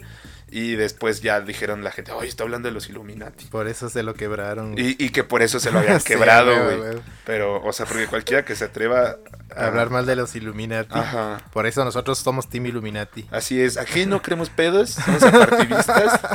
[0.50, 3.46] y después ya dijeron la gente, oye, está hablando de los Illuminati.
[3.46, 4.74] Por eso se lo quebraron.
[4.76, 7.00] Y, y que por eso se lo habían quebrado, güey.
[7.24, 9.16] Pero, o sea, porque cualquiera que se atreva
[9.54, 10.98] A hablar mal de los Illuminati.
[10.98, 11.38] Ajá.
[11.52, 13.26] Por eso nosotros somos Team Illuminati.
[13.30, 16.20] Así es, aquí no creemos pedos, somos apartivistas.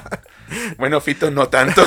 [0.77, 1.83] Bueno, Fito no tanto.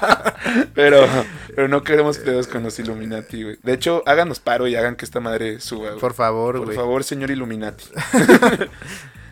[0.74, 1.06] pero,
[1.54, 3.58] pero no queremos pedos con los Illuminati, güey.
[3.64, 6.00] De hecho, háganos paro y hagan que esta madre suba, güey.
[6.00, 6.76] Por favor, Por güey.
[6.76, 7.84] favor, señor Illuminati.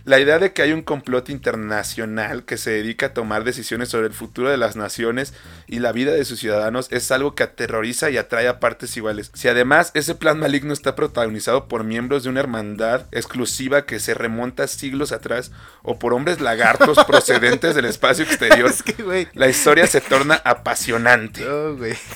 [0.08, 4.06] La idea de que hay un complot internacional que se dedica a tomar decisiones sobre
[4.06, 5.34] el futuro de las naciones
[5.66, 9.30] y la vida de sus ciudadanos es algo que aterroriza y atrae a partes iguales.
[9.34, 14.14] Si además ese plan maligno está protagonizado por miembros de una hermandad exclusiva que se
[14.14, 15.50] remonta siglos atrás
[15.82, 19.28] o por hombres lagartos procedentes del espacio exterior, Es que, güey.
[19.34, 21.42] la historia se torna apasionante.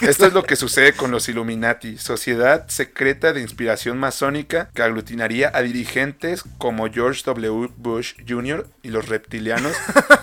[0.01, 5.53] Esto es lo que sucede con los Illuminati, sociedad secreta de inspiración masónica que aglutinaría
[5.53, 7.69] a dirigentes como George W.
[7.83, 8.67] Bush Jr.
[8.83, 9.73] y los reptilianos,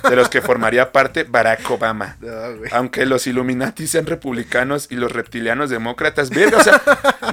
[0.10, 2.18] de los que formaría parte Barack Obama.
[2.30, 2.30] No.
[2.72, 6.82] Aunque los Illuminati sean republicanos y los reptilianos demócratas, verga, o sea,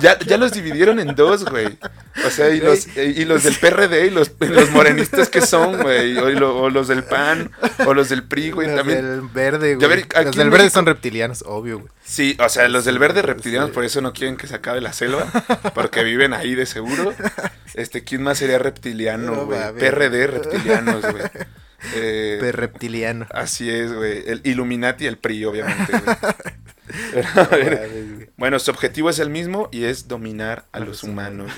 [0.01, 1.77] ya, ya los dividieron en dos, güey.
[2.25, 6.17] O sea, y los, y los del PRD y los, los morenistas que son, güey,
[6.17, 7.51] o, y lo- o los del PAN,
[7.87, 9.03] o los del PRI, güey, Los también.
[9.03, 9.89] del verde, güey.
[9.89, 11.91] ver, Los del verde son reptilianos, obvio, güey.
[12.05, 13.75] Sí, o sea, los del verde reptilianos Sí.
[13.75, 15.27] por eso no quieren que se acabe la selva,
[15.75, 17.13] porque viven ahí de seguro.
[17.75, 19.59] Este, ¿quién más sería reptiliano, No güey?
[19.79, 21.25] PRD reptilianos, güey.
[21.95, 23.27] Eh, Per reptiliano.
[23.31, 24.23] así es, güey.
[24.27, 26.17] El Illuminati y el PRI, obviamente, güey.
[27.13, 31.03] Pero, a ver, bueno, su objetivo es el mismo y es dominar a, los los
[31.03, 31.53] humanos.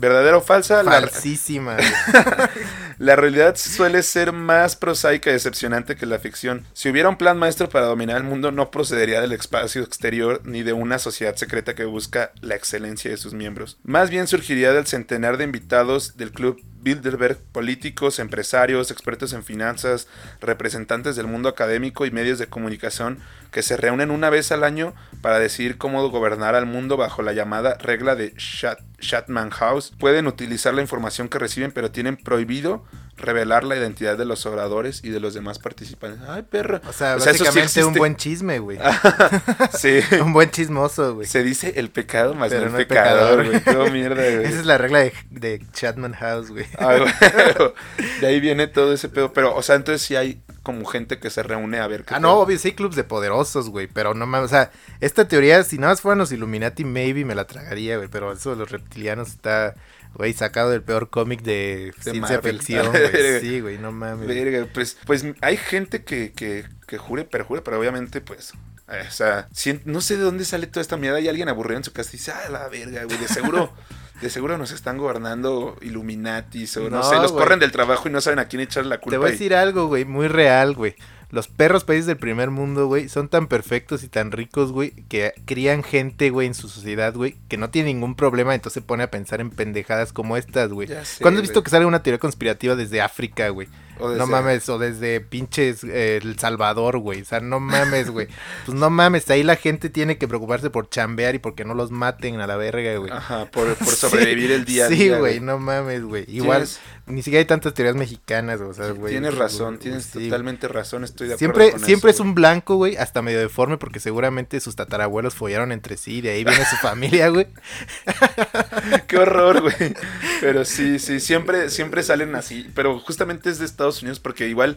[0.00, 0.10] Güey.
[0.10, 0.82] ¿Verdadero o falsa?
[0.82, 1.76] Falsísima.
[3.00, 6.66] la realidad suele ser más prosaica y decepcionante que la ficción.
[6.74, 10.62] Si hubiera un plan maestro para dominar el mundo, no procedería del espacio exterior ni
[10.62, 13.78] de una sociedad secreta que busca la excelencia de sus miembros.
[13.84, 20.06] Más bien surgiría del centenar de invitados del club Bilderberg, políticos, empresarios, expertos en finanzas,
[20.40, 23.18] representantes del mundo académico y medios de comunicación
[23.50, 27.32] que se reúnen una vez al año para decidir cómo gobernar al mundo bajo la
[27.32, 29.92] llamada regla de Shat- Shatman House.
[29.98, 32.84] Pueden utilizar la información que reciben, pero tienen prohibido
[33.20, 36.20] revelar la identidad de los oradores y de los demás participantes.
[36.28, 36.80] Ay, perro.
[36.88, 38.78] O sea, O sea, eso sí básicamente un buen chisme, güey.
[39.78, 40.00] Sí.
[40.22, 41.26] un buen chismoso, güey.
[41.26, 43.62] Se dice el pecado más Pero no el pecador, güey.
[43.62, 44.44] Qué mierda, güey.
[44.44, 46.66] Esa es la regla de, de Chatman House, güey.
[46.78, 46.96] Ah.
[48.20, 49.32] De ahí viene todo ese pedo.
[49.32, 52.20] Pero, o sea, entonces sí hay como gente que se reúne a ver qué Ah,
[52.20, 53.86] no, obvio, sí hay clubs de poderosos, güey.
[53.86, 57.34] Pero no mames, o sea, esta teoría, si nada más fueran los Illuminati, maybe me
[57.34, 58.08] la tragaría, güey.
[58.08, 59.74] Pero eso de los reptilianos está,
[60.14, 62.56] güey, sacado del peor cómic de, De ciencia Marvel.
[62.58, 63.40] ficción, güey.
[63.40, 64.26] Sí, güey, no mames.
[64.26, 68.52] Verga, pues, pues hay gente que, que, que jure, perjure, pero obviamente, pues.
[68.90, 69.48] eh, o sea,
[69.84, 71.20] no sé de dónde sale toda esta mierda.
[71.20, 73.16] Y alguien aburrido en su casa y dice, ah, la verga, güey.
[73.18, 73.72] De seguro,
[74.20, 78.12] de seguro nos están gobernando Illuminatis o no, No, sé, los corren del trabajo y
[78.12, 79.10] no saben a quién echar la culpa.
[79.14, 80.96] Te voy a y- decir algo, güey, muy real, güey.
[81.30, 85.32] Los perros países del primer mundo, güey, son tan perfectos y tan ricos, güey, que
[85.44, 89.04] crían gente, güey, en su sociedad, güey, que no tiene ningún problema, entonces se pone
[89.04, 90.88] a pensar en pendejadas como estas, güey.
[91.20, 93.68] ¿Cuándo has visto que sale una teoría conspirativa desde África, güey?
[94.00, 97.22] O No mames, o desde pinches eh, El Salvador, güey.
[97.22, 98.28] O sea, no mames, güey.
[98.66, 101.90] Pues no mames, ahí la gente tiene que preocuparse por chambear y porque no los
[101.90, 103.10] maten a la verga, güey.
[103.12, 105.18] Ajá, por, por Sí, sobrevivir el día a Sí, día.
[105.18, 106.24] güey, no mames, güey.
[106.28, 109.12] Igual, Tienes- ni siquiera hay tantas teorías mexicanas, o sea, güey.
[109.12, 112.20] Tienes Pues, razón, güey, tienes sí, totalmente razón, estoy de acuerdo Siempre, con siempre es
[112.20, 116.30] un blanco, güey, hasta medio deforme, porque seguramente sus tatarabuelos follaron entre sí, y de
[116.30, 117.46] ahí viene su familia, güey.
[117.46, 119.00] güey.
[119.08, 119.94] Qué horror, güey.
[120.40, 122.70] Pero sí, sí, siempre, siempre salen así.
[122.74, 124.76] Pero justamente es de Estados Unidos porque igual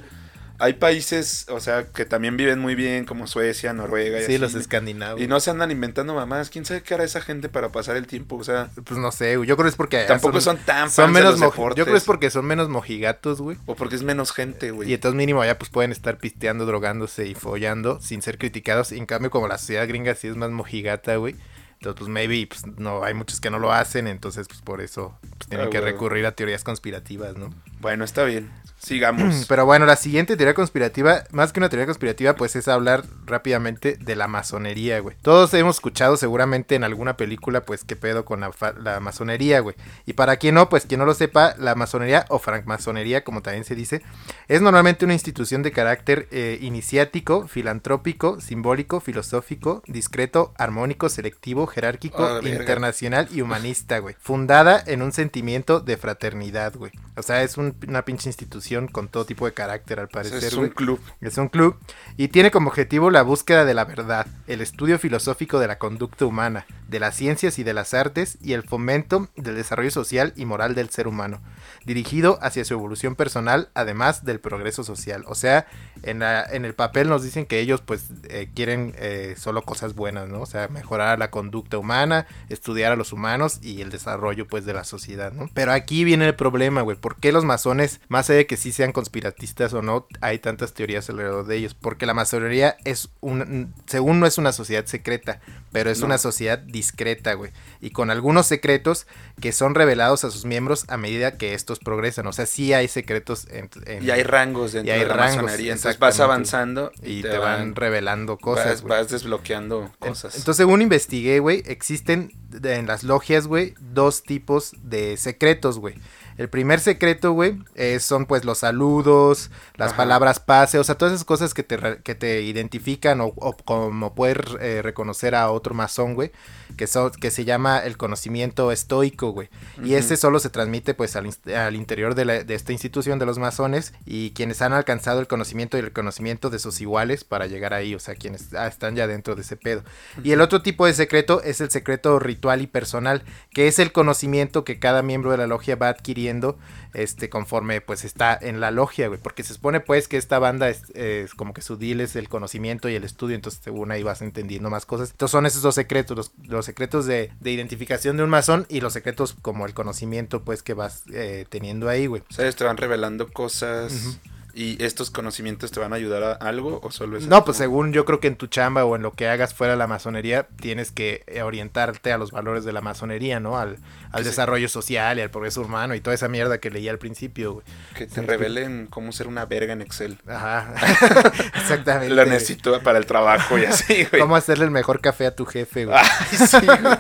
[0.59, 4.37] hay países, o sea, que también viven muy bien, como Suecia, Noruega y Sí, así.
[4.37, 5.19] los escandinavos.
[5.19, 6.49] Y no se andan inventando mamás.
[6.49, 8.37] ¿Quién sabe qué hará esa gente para pasar el tiempo?
[8.37, 9.49] O sea, Pues no sé, güey.
[9.49, 10.05] Yo creo que es porque.
[10.05, 11.55] tampoco son, tan son menos de los.
[11.55, 13.57] Yo creo que es porque son menos mojigatos, güey.
[13.65, 14.93] O porque es menos gente, Y güey.
[14.93, 18.91] entonces mínimo allá pues pueden estar pisteando, drogándose y follando sin ser criticados.
[18.93, 21.35] Y en cambio como la sociedad gringa sí es más mojigata, güey.
[21.79, 25.17] Entonces pues maybe pues, no hay muchos que no lo hacen, entonces pues por eso
[25.37, 27.49] pues, tienen Ah, que recurrir a teorías conspirativas, ¿no?
[27.81, 28.49] Bueno, está bien.
[28.83, 29.45] Sigamos.
[29.47, 33.97] Pero bueno, la siguiente teoría conspirativa, más que una teoría conspirativa, pues es hablar rápidamente
[33.99, 35.15] de la masonería, güey.
[35.21, 39.75] Todos hemos escuchado seguramente en alguna película, pues qué pedo con la, la masonería, güey.
[40.05, 43.63] Y para quien no, pues quien no lo sepa, la masonería o francmasonería, como también
[43.63, 44.01] se dice,
[44.49, 52.23] es normalmente una institución de carácter eh, iniciático, filantrópico, simbólico, filosófico, discreto, armónico, selectivo, jerárquico,
[52.23, 54.15] Ah, internacional y humanista, güey.
[54.19, 56.91] Fundada en un sentimiento de fraternidad, güey.
[57.15, 60.53] O sea, es un- una pinche institución con todo tipo de carácter, al parecer, es
[60.53, 60.99] un club.
[61.21, 61.77] Es un club
[62.17, 66.25] y tiene como objetivo la búsqueda de la verdad, el estudio filosófico de la conducta
[66.25, 70.45] humana, de las ciencias y de las artes y el fomento del desarrollo social y
[70.45, 71.41] moral del ser humano,
[71.85, 75.23] dirigido hacia su evolución personal, además del progreso social.
[75.27, 75.65] O sea,
[76.03, 79.95] en, la- en el papel nos dicen que ellos pues eh, quieren eh, solo cosas
[79.95, 80.41] buenas, ¿no?
[80.41, 84.73] O sea, mejorar la conducta humana, estudiar a los humanos y el desarrollo pues de
[84.73, 85.49] la sociedad, ¿no?
[85.53, 86.97] Pero aquí viene el problema, güey.
[86.97, 90.73] ¿Por qué los masones, más allá de que sí sean conspiratistas o no, hay tantas
[90.73, 91.73] teorías alrededor de ellos?
[91.73, 95.39] Porque la masonería es un, según no es una sociedad secreta,
[95.71, 96.05] pero es No.
[96.07, 97.51] una sociedad discreta, güey.
[97.81, 99.05] Y con algunos secretos
[99.41, 102.25] que son revelados a sus miembros a medida que estos progresan.
[102.27, 103.69] O sea, sí hay secretos en...
[103.85, 105.73] en- Y hay rangos dentro y hay de la rangos, masonería.
[105.73, 108.81] Entonces vas avanzando y te, van, revelando cosas.
[108.83, 110.35] vas, desbloqueando cosas.
[110.35, 112.31] Entonces, según investigué, güey, existen
[112.63, 115.95] en las logias, güey, dos tipos de secretos, güey.
[116.37, 119.97] El primer secreto, güey, eh, son pues los saludos, las Ajá.
[119.97, 124.15] palabras pase, o sea, todas esas cosas que te, que te identifican o, o como
[124.15, 126.31] poder eh, reconocer a otro masón, güey,
[126.77, 129.49] que, son, que se llama el conocimiento estoico, güey.
[129.83, 133.25] Y ese solo se transmite pues al, al interior de, la- de esta institución de
[133.25, 137.45] los masones y quienes han alcanzado el conocimiento y el conocimiento de sus iguales para
[137.47, 139.83] llegar ahí, o sea, quienes ah, están ya dentro de ese pedo.
[140.23, 143.91] Y el otro tipo de secreto es el secreto ritual y personal, que es el
[143.91, 145.89] conocimiento que cada miembro de la logia va
[146.23, 146.57] adquiriendo
[146.93, 150.69] este conforme pues está en la logia, güey, porque se supone pues que esta banda
[150.69, 154.03] es, es como que su deal es el conocimiento y el estudio, entonces según ahí
[154.03, 155.11] vas entendiendo más cosas.
[155.11, 158.79] Entonces son esos dos secretos, los, los secretos de, de identificación de un masón y
[158.81, 162.21] los secretos como el conocimiento pues que vas eh, teniendo ahí, güey.
[162.29, 164.19] O sea, te van revelando cosas.
[164.55, 167.45] ¿Y estos conocimientos te van a ayudar a algo o solo es No, algo?
[167.45, 169.79] pues según yo creo que en tu chamba o en lo que hagas fuera de
[169.79, 173.57] la masonería, tienes que eh, orientarte a los valores de la masonería, ¿no?
[173.57, 173.79] Al,
[174.13, 177.53] al desarrollo social y al progreso humano y toda esa mierda que leí al principio,
[177.55, 177.65] güey.
[177.95, 180.17] Que te Sí, revelen cómo ser una verga en Excel.
[180.27, 180.73] Ajá.
[181.55, 182.13] Exactamente.
[182.15, 184.21] Lo necesito para el trabajo y así, güey.
[184.21, 185.97] Cómo hacerle el mejor café a tu jefe, güey.
[185.97, 186.97] Ay, sí, güey.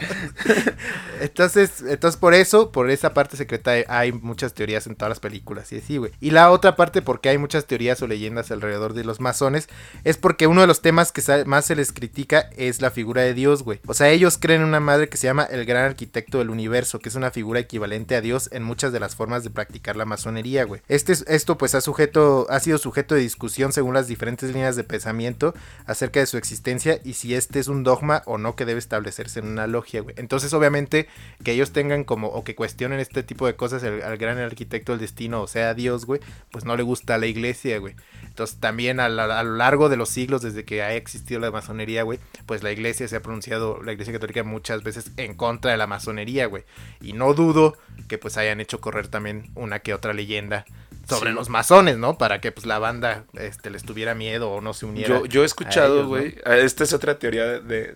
[1.21, 5.71] Entonces, entonces por eso, por esa parte secreta hay- muchas teorías en todas las películas
[5.71, 6.11] y así, güey.
[6.19, 9.69] Y la otra parte porque hay muchas teorías o leyendas alrededor de los masones
[10.03, 13.33] es porque uno de los temas que más se les critica es la figura de
[13.33, 13.79] Dios, güey.
[13.87, 16.99] O sea, ellos creen en una madre que se llama el gran arquitecto del universo,
[17.03, 20.05] que es una figura equivalente a Dios en muchas de las formas de practicar la
[20.05, 20.81] masonería, güey.
[20.87, 24.75] Este, es- esto pues ha sujeto, ha sido sujeto de discusión según las diferentes líneas
[24.75, 25.53] de pensamiento
[25.85, 29.39] acerca de su existencia y si este es un dogma o no que debe establecerse
[29.39, 30.15] en una logia, güey.
[30.17, 31.07] Entonces, obviamente,
[31.43, 35.01] que ellos tengan como, o que cuestionen este tipo de cosas al gran arquitecto del
[35.01, 37.95] destino, o sea, Dios, güey, pues no le gusta a la iglesia, güey.
[38.23, 42.03] Entonces, también a, a lo largo de los siglos, desde que ha existido la masonería,
[42.03, 45.77] güey, pues la iglesia se ha pronunciado, la iglesia católica muchas veces en contra de
[45.77, 46.63] la masonería, güey.
[47.01, 47.77] Y no dudo
[48.07, 50.65] que pues hayan hecho correr también una que otra leyenda
[51.07, 51.35] sobre Sí.
[51.35, 52.17] los masones, ¿no?
[52.17, 55.09] Para que pues la banda este, les tuviera miedo o no se uniera.
[55.19, 56.35] Yo, yo he escuchado, güey.
[56.45, 57.95] Esta es otra teoría de,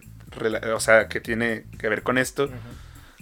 [0.75, 2.49] O sea, que tiene que ver con esto.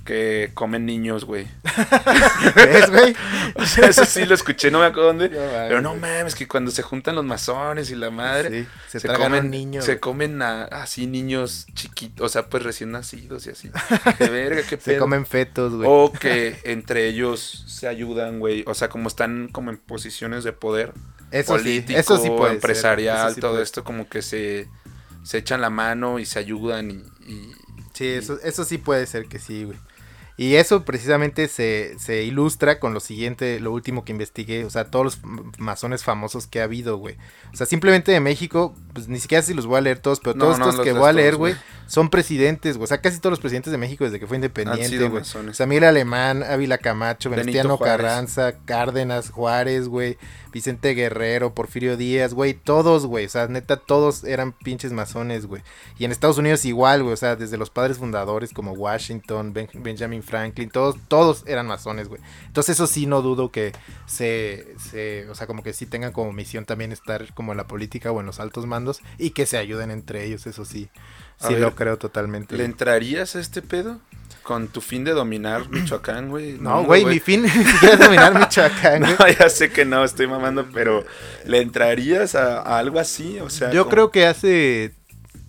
[0.05, 1.47] Que comen niños, güey.
[2.55, 3.15] ¿Ves, güey?
[3.57, 5.29] O sea, eso sí lo escuché, no me acuerdo dónde.
[5.29, 5.35] No
[5.67, 9.45] pero no mames, que cuando se juntan los masones y la madre, Sí, se comen
[9.45, 13.69] un niño, Se comen a, así niños chiquitos, o sea, pues recién nacidos y así.
[14.19, 14.99] De verga, qué Se pedo.
[14.99, 15.87] comen fetos, güey.
[15.89, 18.63] O que entre ellos se ayudan, güey.
[18.67, 20.93] O sea, como están como en posiciones de poder
[21.31, 24.67] eso sí, político, eso sí puede empresarial, eso sí todo puede- esto como que se,
[25.23, 26.95] se echan la mano y se ayudan y...
[27.31, 27.51] y-
[27.93, 29.77] Sí, eso, eso sí puede ser que sí, güey.
[30.37, 34.91] Y eso precisamente se, se ilustra con lo siguiente, lo último que investigué, o sea,
[34.91, 35.19] todos los
[35.57, 37.15] masones famosos que ha habido, güey.
[37.53, 40.35] O sea, simplemente de México, pues ni siquiera si los voy a leer todos, pero
[40.35, 41.55] No, todos no, estos los que voy a leer, güey.
[41.87, 42.85] Son presidentes, güey.
[42.85, 45.23] O sea, casi todos los presidentes de México desde que fue independiente, güey.
[45.67, 47.77] Miguel Alemán, Ávila Camacho, Venustiano.
[47.97, 50.17] Carranza, Cárdenas, Juárez, güey,
[50.51, 55.61] Vicente Guerrero, Porfirio Díaz, güey, todos, güey, o sea, neta, todos eran pinches masones, güey.
[55.97, 59.69] Y en Estados Unidos igual, güey, o sea, desde los padres fundadores como Washington, Ben-
[59.73, 62.21] Benjamin Franklin, todos, todos eran masones, güey.
[62.47, 63.73] Entonces eso sí no dudo que
[64.05, 67.67] se, se, o sea, como que sí tengan como misión también estar como en la
[67.67, 70.89] política o en los altos mandos y que se ayuden entre ellos, eso sí,
[71.39, 72.55] sí ver, lo creo totalmente.
[72.57, 73.99] ¿Le entrarías a este pedo?
[74.43, 76.53] Con tu fin de dominar Michoacán, güey.
[76.59, 79.15] No, güey, mi fin ni siquiera es dominar Michoacán, güey.
[79.17, 81.03] No, ya sé que no, estoy mamando, pero
[81.45, 83.39] ¿le entrarías a, a algo así?
[83.39, 84.93] O sea, Yo como- creo que hace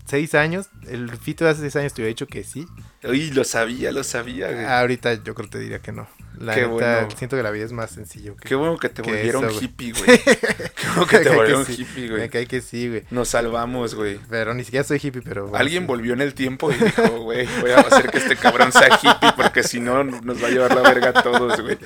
[0.07, 2.67] seis años, el Fito de hace seis años te hubiera dicho que sí.
[3.09, 4.65] Uy, lo sabía, lo sabía, güey.
[4.65, 6.09] Ahorita yo creo que te diría que no.
[6.39, 7.09] La Qué neta, bueno.
[7.17, 8.37] siento que la vida es más sencillo.
[8.37, 10.19] Que, Qué bueno que te que volvieron eso, hippie, güey.
[10.25, 11.77] Qué bueno que Me te volvieron sí.
[11.81, 12.29] hippie, Me güey.
[12.29, 13.05] cae que sí, güey.
[13.11, 14.21] Nos salvamos, güey.
[14.29, 15.45] Pero ni siquiera soy hippie, pero...
[15.45, 15.87] bueno, Alguien sí.
[15.87, 19.33] volvió en el tiempo y dijo, güey, voy a hacer que este cabrón sea hippie
[19.35, 21.79] porque si no nos va a llevar la verga a todos, güey.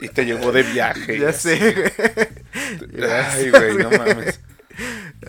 [0.00, 1.18] Y te llevó de viaje.
[1.18, 3.10] Ya sé, güey.
[3.10, 4.40] Ay, güey, no mames.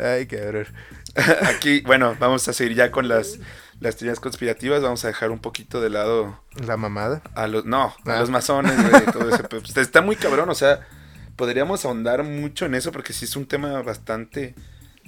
[0.02, 0.68] Ay, cabrón.
[1.44, 3.40] Aquí, bueno, vamos a seguir ya con las,
[3.80, 4.82] las teorías conspirativas.
[4.82, 7.22] Vamos a dejar un poquito de lado La mamada.
[7.36, 8.20] a los, no, a Ah.
[8.20, 9.30] los masones, güey, todo.
[9.50, 10.82] Pues, Está muy cabrón, o sea,
[11.36, 14.56] podríamos ahondar mucho en eso porque sí es un tema bastante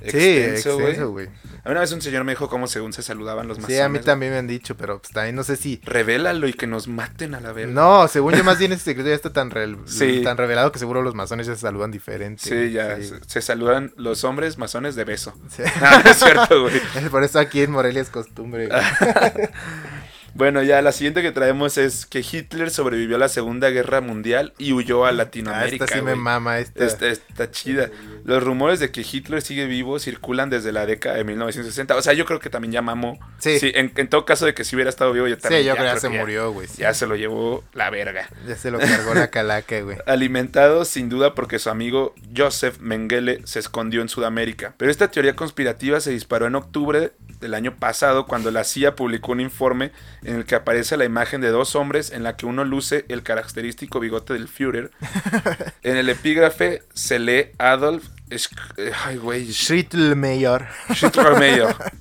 [0.01, 0.87] extenso, güey.
[0.87, 1.25] extenso, güey.
[1.27, 3.77] A mí una vez un señor me dijo cómo según se saludaban los masones.
[3.77, 5.81] Sí, a mí también me han dicho, pero pues también no sé si...
[5.83, 7.73] Revélalo y que nos maten a la verga.
[7.73, 10.21] No, según yo más bien ese secreto ya está tan, re- Sí.
[10.23, 12.43] tan revelado que seguro los masones ya se saludan diferente.
[12.43, 13.03] Sí, ya, Sí.
[13.09, 15.33] Se, se saludan los hombres masones de beso.
[15.49, 15.63] Sí.
[15.81, 16.79] No, no es cierto, güey.
[17.11, 18.69] Por eso aquí en Morelia es costumbre.
[20.37, 24.53] Bueno, ya la siguiente que traemos es que Hitler sobrevivió a la Segunda Guerra Mundial
[24.59, 25.85] y huyó a Ah, Latinoamérica.
[25.85, 26.85] esta sí me mama, esta.
[26.85, 27.89] Está, está chida.
[28.23, 31.95] Los rumores de que Hitler sigue vivo circulan desde la década de 1960.
[31.95, 33.17] O sea, yo creo que también ya mamó.
[33.39, 33.57] Sí.
[33.63, 35.61] en, en todo caso de que si hubiera estado vivo, yo también.
[35.63, 36.67] Sí, yo ya creo que ya se murió, güey.
[36.67, 36.81] sí.
[36.83, 38.29] Ya se lo llevó la verga.
[38.47, 39.97] Ya se lo cargó la calaca, güey.
[40.05, 44.75] Alimentado sin duda porque su amigo Joseph Mengele se escondió en Sudamérica.
[44.77, 49.31] Pero esta teoría conspirativa se disparó en octubre del año pasado cuando la CIA publicó
[49.31, 49.91] un informe
[50.27, 53.23] en el que aparece la imagen de dos hombres en la que uno luce el
[53.23, 54.91] característico bigote del Führer.
[55.83, 58.03] En el epígrafe se lee Adolf
[59.05, 59.51] ay, güey,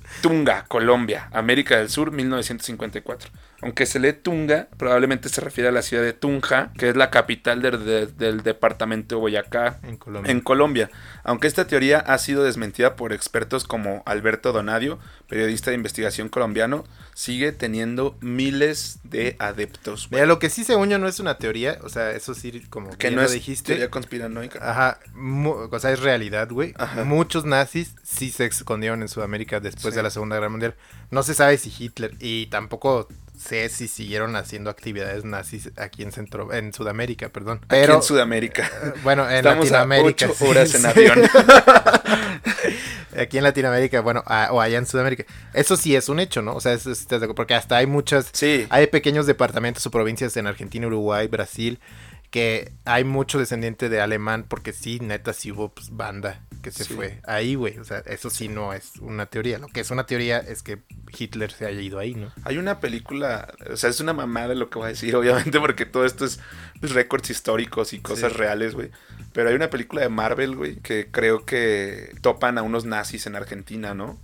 [0.21, 3.29] Tunga, Colombia, América del Sur, 1954.
[3.61, 7.09] Aunque se lee Tunga, probablemente se refiere a la ciudad de Tunja, que es la
[7.09, 10.31] capital del, de- del departamento de Boyacá, En Colombia.
[10.31, 10.91] en Colombia.
[11.23, 16.85] Aunque esta teoría ha sido desmentida por expertos como Alberto Donadio, periodista de investigación colombiano,
[17.15, 20.09] sigue teniendo miles de adeptos.
[20.11, 22.95] Mira, lo que sí según yo no es una teoría, o sea, eso sí como
[22.97, 23.67] que no lo es dijiste.
[23.73, 24.59] teoría conspiranoica.
[24.61, 24.99] Ajá,
[25.71, 26.73] o sea, es realidad, güey.
[26.77, 27.03] Ajá.
[27.03, 29.97] Muchos nazis sí se escondieron en Sudamérica después Sí.
[29.97, 30.75] de la Segunda Guerra Mundial.
[31.09, 33.07] No se sabe si Hitler y tampoco
[33.37, 37.57] sé si siguieron haciendo actividades nazis aquí en Centro en Sudamérica, perdón.
[37.59, 38.65] Aquí Pero en Sudamérica.
[38.83, 40.25] eh, bueno, en Estamos a Latinoamérica.
[40.25, 41.19] ocho sí, horas en avión.
[43.17, 45.25] Aquí en Latinoamérica, bueno, a- o allá en Sudamérica.
[45.53, 46.53] Eso sí es un hecho, ¿no?
[46.53, 47.35] O sea, es- ¿estás de acuerdo?
[47.35, 48.67] porque hasta hay muchas Sí.
[48.69, 51.79] Hay pequeños departamentos o provincias en Argentina, Uruguay, Brasil,
[52.29, 56.83] que hay mucho descendiente de alemán, porque sí, neta, sí hubo pues, banda que se
[56.85, 56.93] Sí.
[56.93, 57.77] fue ahí, güey.
[57.79, 59.57] O sea, eso sí no es una teoría.
[59.59, 60.79] Lo que es una teoría es que
[61.17, 62.31] Hitler se haya ido ahí, ¿no?
[62.43, 65.85] Hay una película, o sea, es una mamada lo que voy a decir, obviamente, porque
[65.85, 66.39] todo esto es
[66.79, 68.37] pues, récords históricos y cosas Sí.
[68.37, 68.91] reales, güey.
[69.33, 73.35] Pero hay una película de Marvel, güey, que creo que topan a unos nazis en
[73.35, 74.19] Argentina, ¿no?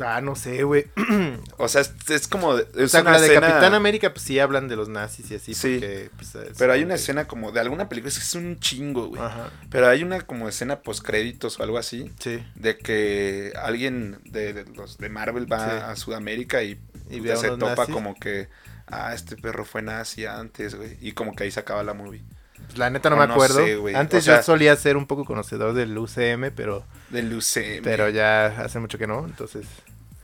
[0.00, 0.86] Ah, no sé, güey.
[1.58, 2.56] O sea, es, es como...
[2.56, 4.76] de- O Es sea, una con la de escena- Capitán América, pues sí hablan de
[4.76, 5.78] los nazis y así, Sí.
[5.80, 6.10] porque...
[6.16, 8.58] pues, es Pero hay una que- escena como de alguna película, es que es un
[8.60, 9.20] chingo, güey.
[9.22, 12.42] Ajá, Pero hay una como escena post créditos o algo así, sí.
[12.54, 15.76] de que alguien de, de los de Marvel va Sí.
[15.92, 16.78] a Sudamérica y,
[17.10, 17.94] Y puta, ve a se topa nazis.
[17.94, 18.48] como que,
[18.86, 20.96] ah, este perro fue nazi antes, güey.
[21.00, 22.22] Y como que ahí se acaba la movie.
[22.66, 23.56] Pues, la neta no me no acuerdo.
[23.64, 23.96] sé.
[23.96, 27.82] Antes O sea- yo solía ser un poco conocedor del UCM, pero, Del UCM.
[27.82, 29.66] pero ya hace mucho que no, entonces...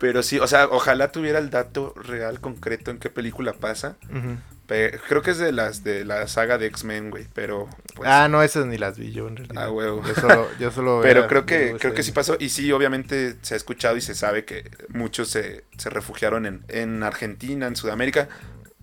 [0.05, 3.97] Pero sí, o sea, ojalá tuviera el dato real, concreto, en qué película pasa.
[4.11, 4.37] Ujú.
[4.67, 7.71] Pe- creo que es de las de la saga de X-Men, güey, pero...
[7.95, 9.65] Pues, ah, no, esas ni las vi yo en realidad.
[9.65, 10.03] Ah, huevo.
[10.07, 12.37] Yo solo, yo solo Pero era- creo que, creo que sí pasó.
[12.39, 16.65] Y sí, obviamente se ha escuchado y se sabe que muchos se, se refugiaron en,
[16.69, 18.29] en Argentina, en Sudamérica.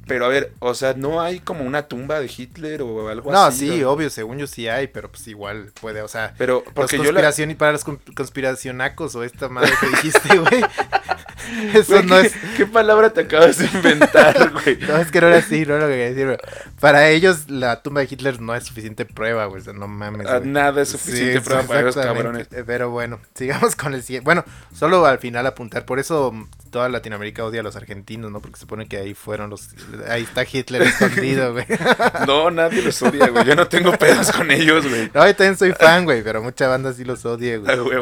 [0.08, 3.44] Pero a ver, o sea, ¿no hay como una tumba de Hitler o algo No,
[3.44, 3.70] así?
[3.70, 6.98] sí, o- obvio, según yo sí hay, pero pues igual puede, o sea, Pero porque
[6.98, 7.20] los yo la...
[7.22, 10.62] conspiración y para los con- conspiracionacos o esta madre que dijiste, güey.
[11.74, 14.78] Eso no ¿qué, es ¿Qué palabra te acabas de inventar, güey?
[14.88, 16.38] no, es que no era así, no era lo que quería decir, güey.
[16.80, 19.62] Para ellos, la tumba de Hitler no es suficiente prueba, güey.
[19.62, 20.28] O sea, no mames.
[20.28, 20.40] Ah.
[20.44, 22.24] Nada es suficiente Sí, prueba para exactamente.
[22.24, 22.48] cabrones.
[22.66, 24.24] Pero bueno, sigamos con el siguiente.
[24.26, 25.86] Bueno, solo al final apuntar.
[25.86, 26.32] Por eso
[26.72, 28.40] toda Latinoamérica odia a los argentinos, ¿no?
[28.42, 29.70] Porque se supone que ahí fueron los.
[30.10, 31.66] Ahí está Hitler escondido, güey.
[32.26, 33.46] No, nadie los odia, güey.
[33.46, 35.12] Yo no tengo pedos con ellos, güey.
[35.14, 36.24] No, yo también soy fan, güey.
[36.24, 37.78] Pero mucha banda sí los odia, güey.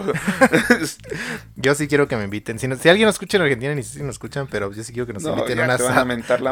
[1.56, 2.60] Yo sí quiero que me inviten.
[2.60, 4.84] Si, no- si alguien nos escucha en Argentina, ni sé si nos escuchan, pero yo
[4.84, 5.64] sí quiero que nos No, inviten a,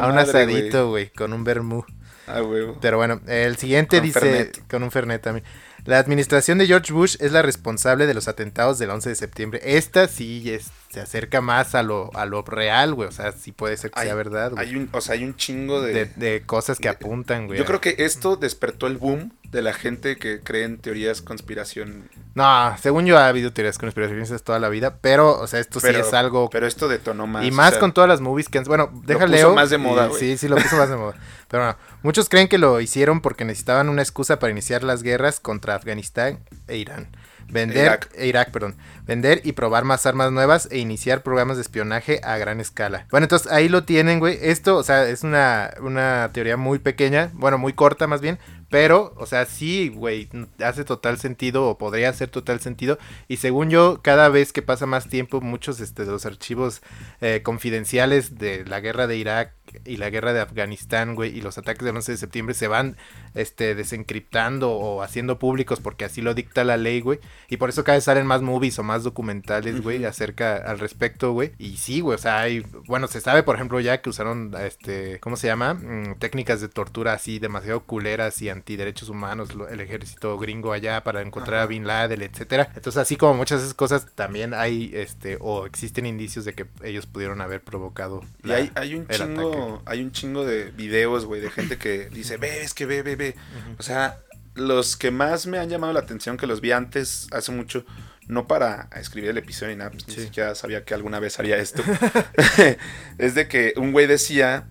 [0.06, 1.84] un a asadito, güey, con un vermú.
[2.26, 2.76] A huevo.
[2.80, 4.68] Pero bueno, el siguiente Con dice, Fernet.
[4.68, 5.44] con un Fernet también.
[5.88, 9.60] La administración de George Bush es la responsable de los atentados del 11 de septiembre.
[9.64, 13.08] Esta sí es- se acerca más a lo, a lo real, güey.
[13.08, 14.66] O sea, sí puede ser que Hay- sea verdad, güey.
[14.66, 16.04] Hay un, o sea, hay un chingo De, de...
[16.06, 17.58] de cosas que apuntan, güey.
[17.58, 22.08] Yo creo que esto despertó el boom de la gente que cree en teorías conspiración.
[22.34, 26.02] No, según yo ha habido teorías conspiracionistas toda la vida, pero, o sea, esto Pero,
[26.02, 26.50] sí es algo...
[26.50, 27.44] pero esto detonó más.
[27.44, 28.64] y o más sea, con todas las movies que han...
[28.64, 30.10] Bueno, déjale puso más de moda.
[30.18, 31.14] Sí, sí, lo puso más de moda.
[31.48, 35.40] Pero bueno, muchos creen que lo hicieron porque necesitaban una excusa para iniciar las guerras
[35.40, 37.08] contra Afganistán e Irán.
[37.50, 38.10] Vender, Irak.
[38.14, 38.76] e Irak, perdón.
[39.06, 43.06] Vender y probar más armas nuevas e iniciar programas de espionaje a gran escala.
[43.10, 44.38] Bueno, entonces ahí lo tienen, güey.
[44.42, 48.38] Esto, o sea, es una, una teoría muy pequeña, bueno, muy corta más bien.
[48.70, 50.28] Pero, o sea, sí, güey,
[50.62, 52.98] hace total sentido o podría hacer total sentido.
[53.26, 56.82] Y según yo, cada vez que pasa más tiempo, muchos este, de los archivos
[57.22, 61.58] eh, confidenciales de la guerra de Irak y la guerra de Afganistán, güey, y los
[61.58, 62.96] ataques del 11 de septiembre se van
[63.34, 67.18] este, desencriptando o haciendo públicos porque así lo dicta la ley, güey.
[67.48, 71.32] Y por eso cada vez salen más movies o más documentales, güey, acerca al respecto,
[71.32, 71.52] güey.
[71.58, 75.18] Y sí, güey, o sea, hay, bueno, se sabe, por ejemplo, ya que usaron, este,
[75.20, 75.74] ¿cómo se llama?
[75.74, 81.02] Mm, técnicas de tortura así demasiado culeras y antiderechos humanos, lo- el ejército gringo allá
[81.04, 82.70] para encontrar a Bin Laden, etcétera.
[82.74, 86.66] Entonces, así como muchas de esas cosas, también hay, este, o existen indicios de que
[86.82, 88.22] ellos pudieron haber provocado.
[88.44, 89.50] Y hay, hay un el chingo,
[89.86, 93.34] hay un chingo de videos, güey, de gente que dice, ve, es que ve, ve.
[93.78, 94.18] O sea,
[94.54, 97.84] los que más me han llamado la atención, que los vi antes, hace mucho,
[98.26, 100.14] no para escribir el episodio ni nada, pues, Sí.
[100.18, 101.82] ni siquiera sabía que alguna vez haría esto.
[103.18, 104.66] es de que un güey decía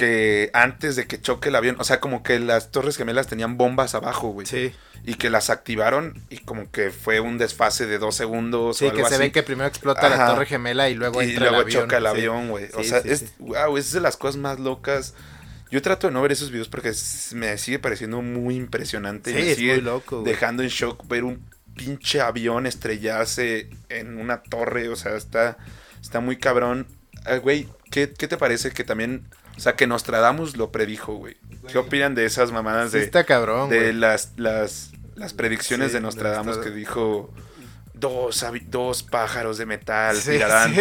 [0.00, 3.56] que antes de que choque el avión, o sea, como que las Torres Gemelas tenían
[3.58, 4.46] bombas abajo, güey.
[4.46, 4.74] Sí,
[5.04, 8.90] Y que las activaron y como que fue un desfase de dos segundos sí o
[8.90, 9.18] algo que se así.
[9.18, 11.68] ve que primero explota la torre gemela y luego y entra luego el avión.
[11.68, 12.68] choca el avión, güey.
[12.74, 15.14] o Sí, sea, sí, es, wow, es de las cosas más locas.
[15.70, 16.92] Yo trato de no ver esos videos porque
[17.34, 19.32] me sigue pareciendo muy impresionante.
[19.32, 21.44] y Sí, me es sigue muy loco, dejando en shock ver un
[21.76, 24.88] pinche avión estrellarse en una torre.
[24.88, 25.58] O sea, está,
[26.02, 26.86] está muy cabrón.
[27.24, 29.28] Ah, Güey, ¿qué, ¿qué te parece que también...
[29.60, 31.36] O sea, que Nostradamus lo predijo, güey.
[31.70, 33.92] ¿Qué opinan de esas mamadas Sí de, está cabrón, de güey.
[33.92, 37.30] las, las, las predicciones Sí, de Nostradamus Nostrad- que dijo...
[37.92, 40.80] Dos, dos pájaros de metal Sí, tirarán sí.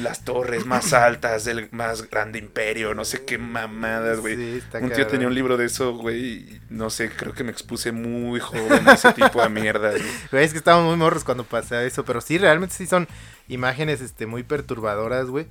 [0.00, 4.36] las torres más altas del más grande imperio, no sé qué mamadas, güey.
[4.36, 5.08] Sí, un tío cabrón.
[5.08, 8.94] tenía un libro de eso, güey, no sé, creo que me expuse muy joven a
[8.94, 9.96] ese tipo de mierdas.
[10.30, 10.42] güey.
[10.44, 13.08] Es que estábamos muy morros cuando pasa eso, pero sí, realmente sí son
[13.46, 15.46] imágenes este, muy perturbadoras, güey.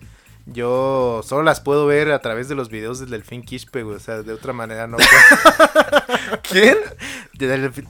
[0.46, 3.96] Yo solo las puedo ver a través de los videos del Delfín Quispe, güey.
[3.96, 4.98] O sea, de otra manera no.
[4.98, 6.42] puedo.
[6.44, 6.78] ¿Quién?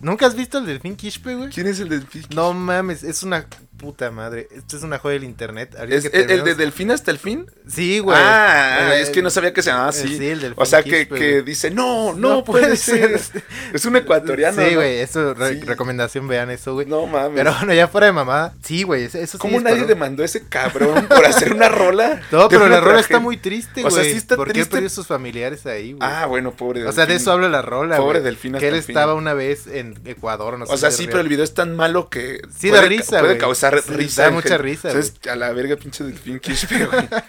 [0.02, 1.50] ¿Nunca has visto el Delfín Quispe, güey?
[1.50, 2.24] ¿Quién es el delfín?
[2.34, 3.48] No mames, es una
[3.84, 4.48] puta madre.
[4.52, 5.76] Esto es una joya del internet.
[5.90, 7.46] ¿Es que el, de delfín hasta el fin?
[7.68, 8.18] Sí, güey.
[8.20, 10.08] Ah, Eh, es que no sabía que se llamaba eh, así.
[10.18, 13.20] sí, el delfín o sea, que, que dice, no, no, No puede, puede ser.
[13.20, 13.44] ser.
[13.74, 14.62] Es un ecuatoriano.
[14.62, 14.76] Sí, ¿no?
[14.78, 15.62] güey, eso, re- Sí.
[15.66, 16.88] recomendación, vean eso, güey.
[16.88, 17.34] No mames.
[17.36, 18.54] Pero bueno, ya fuera de mamada.
[18.64, 22.22] Sí, güey, eso, sí ¿Cómo nadie demandó a ese cabrón por hacer una rola?
[22.32, 23.96] No, pero la rola está muy triste, O güey.
[23.96, 24.72] sea, sí está Porque triste.
[24.72, 26.00] perdió sus familiares ahí, güey.
[26.10, 27.22] Ah, bueno, pobre o sea, de delfín.
[27.22, 30.74] eso habla la rola, Pobre delfín Que él estaba una vez en Ecuador, no sé.
[30.74, 33.38] O sea, sí, pero el video es tan malo que Sí, da puede, risa, puede
[33.38, 34.24] causar risa.
[34.24, 37.10] da mucha risa, O sea, es a la verga pinche delfín güey.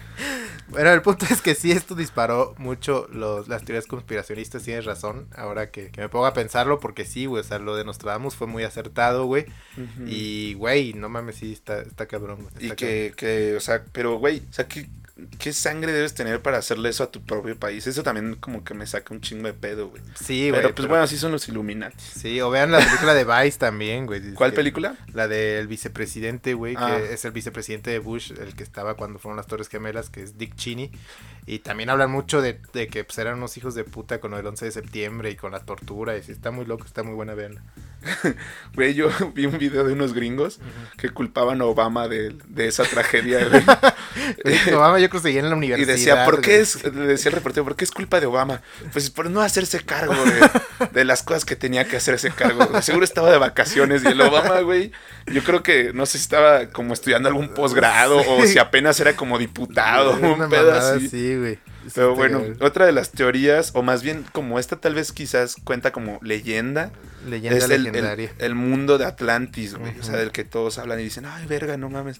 [0.67, 5.27] Bueno, el punto es que sí, esto disparó mucho los, las teorías conspiracionistas, tienes razón,
[5.35, 8.35] ahora que, que me pongo a pensarlo, porque sí, güey, o sea, lo de Nostradamus
[8.35, 9.45] fue muy acertado, güey,
[10.07, 12.47] y, güey, no mames, sí, está, está cabrón.
[12.59, 14.89] Y que, que, o sea, pero, güey, o sea, ¿qué,
[15.39, 17.87] ¿qué sangre debes tener para hacerle eso a tu propio país?
[17.87, 20.01] Eso también como que me saca un chingo de pedo, güey.
[20.15, 20.61] Sí, güey.
[20.61, 21.95] Pero pues bueno, así son los Illuminati.
[21.99, 24.33] Sí, o vean la película de Vice también, güey.
[24.33, 24.95] ¿Cuál Que- película?
[25.13, 26.97] La del vicepresidente, güey, Ah.
[26.97, 30.21] que es el vicepresidente de Bush, el que estaba cuando fueron las Torres Gemelas, que
[30.23, 30.91] es Dick Cheney.
[31.47, 34.45] Y también hablan mucho de, de que pues, eran unos hijos de puta con del
[34.47, 36.17] 11 de septiembre y con la tortura.
[36.17, 37.61] Y sí, está muy loco, está muy buena verla.
[38.73, 40.59] Güey, yo vi un video de unos gringos
[40.97, 43.39] que culpaban a Obama de, de esa tragedia.
[44.75, 45.87] Obama yo creo que en la Y universidad.
[45.87, 48.61] decía, ¿por qué es, le decía el reportero, ¿por qué es culpa de Obama?
[48.91, 52.65] Pues por no hacerse cargo de, de las cosas que tenía que hacerse cargo.
[52.67, 52.81] güey.
[52.81, 54.91] Seguro estaba de vacaciones y el Obama, güey,
[55.27, 59.15] yo creo que no sé si estaba como estudiando algún posgrado o si apenas era
[59.15, 61.34] como diputado, Una un pedo mamada así.
[61.37, 61.59] Güey.
[61.93, 65.91] Pero bueno, otra de las teorías, o más bien como esta tal vez quizás cuenta
[65.91, 66.91] como leyenda,
[67.29, 68.31] Leyenda es el, el- legendaria.
[68.39, 69.97] el mundo de Atlantis, güey.
[69.99, 72.19] O sea, del que todos hablan y dicen, ay, verga, no mames.